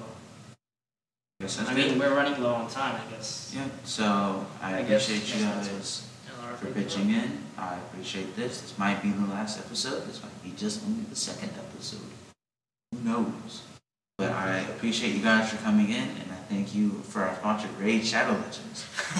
I 1.43 1.73
mean, 1.73 1.89
good. 1.89 1.99
we're 1.99 2.15
running 2.15 2.41
low 2.41 2.53
on 2.53 2.69
time, 2.69 2.95
I 2.95 3.11
guess. 3.11 3.51
Yeah, 3.55 3.67
so 3.83 4.45
I 4.61 4.75
I 4.75 4.77
appreciate 4.79 5.35
you 5.35 5.45
guys 5.45 6.07
for 6.57 6.67
pitching 6.67 7.09
in. 7.09 7.43
I 7.57 7.75
appreciate 7.75 8.35
this. 8.35 8.61
This 8.61 8.77
might 8.77 9.01
be 9.01 9.11
the 9.11 9.25
last 9.27 9.59
episode. 9.59 10.07
This 10.07 10.21
might 10.23 10.43
be 10.43 10.51
just 10.55 10.83
only 10.85 11.03
the 11.03 11.15
second 11.15 11.51
episode. 11.57 11.99
Who 12.93 13.03
knows? 13.03 13.63
But 14.17 14.31
I 14.31 14.59
appreciate 14.59 15.15
you 15.15 15.23
guys 15.23 15.49
for 15.49 15.57
coming 15.57 15.89
in, 15.89 16.07
and 16.07 16.31
I 16.31 16.35
thank 16.47 16.73
you 16.75 16.91
for 17.09 17.23
our 17.23 17.35
sponsor, 17.35 17.67
Raid 17.79 18.05
Shadow 18.05 18.33
Legends. 18.33 18.85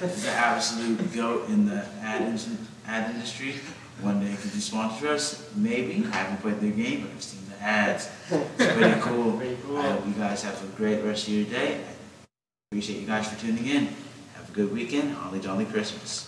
the 0.00 0.30
absolute 0.30 1.14
goat 1.14 1.48
in 1.48 1.66
the 1.66 1.86
ad, 2.02 2.40
ad 2.86 3.14
industry. 3.14 3.54
One 4.02 4.20
day 4.20 4.34
could 4.36 4.54
you 4.54 4.60
sponsor 4.60 5.08
us? 5.08 5.50
Maybe. 5.56 6.06
I 6.06 6.16
haven't 6.16 6.40
played 6.40 6.60
their 6.60 6.70
game, 6.70 7.02
but 7.02 7.10
I've 7.10 7.22
seen 7.22 7.40
the 7.50 7.62
ads. 7.62 8.08
It's 8.30 8.72
pretty 8.74 9.00
cool. 9.00 9.32
Pretty 9.38 9.58
cool. 9.64 9.78
I 9.78 9.90
hope 9.92 10.06
you 10.06 10.12
guys 10.12 10.42
have 10.44 10.62
a 10.62 10.66
great 10.76 11.02
rest 11.02 11.26
of 11.26 11.34
your 11.34 11.46
day. 11.46 11.80
I 11.80 12.70
appreciate 12.70 13.00
you 13.00 13.06
guys 13.06 13.26
for 13.28 13.40
tuning 13.40 13.66
in. 13.66 13.86
Have 14.36 14.48
a 14.48 14.52
good 14.52 14.72
weekend. 14.72 15.12
Holly 15.14 15.40
Jolly 15.40 15.64
Christmas. 15.64 16.27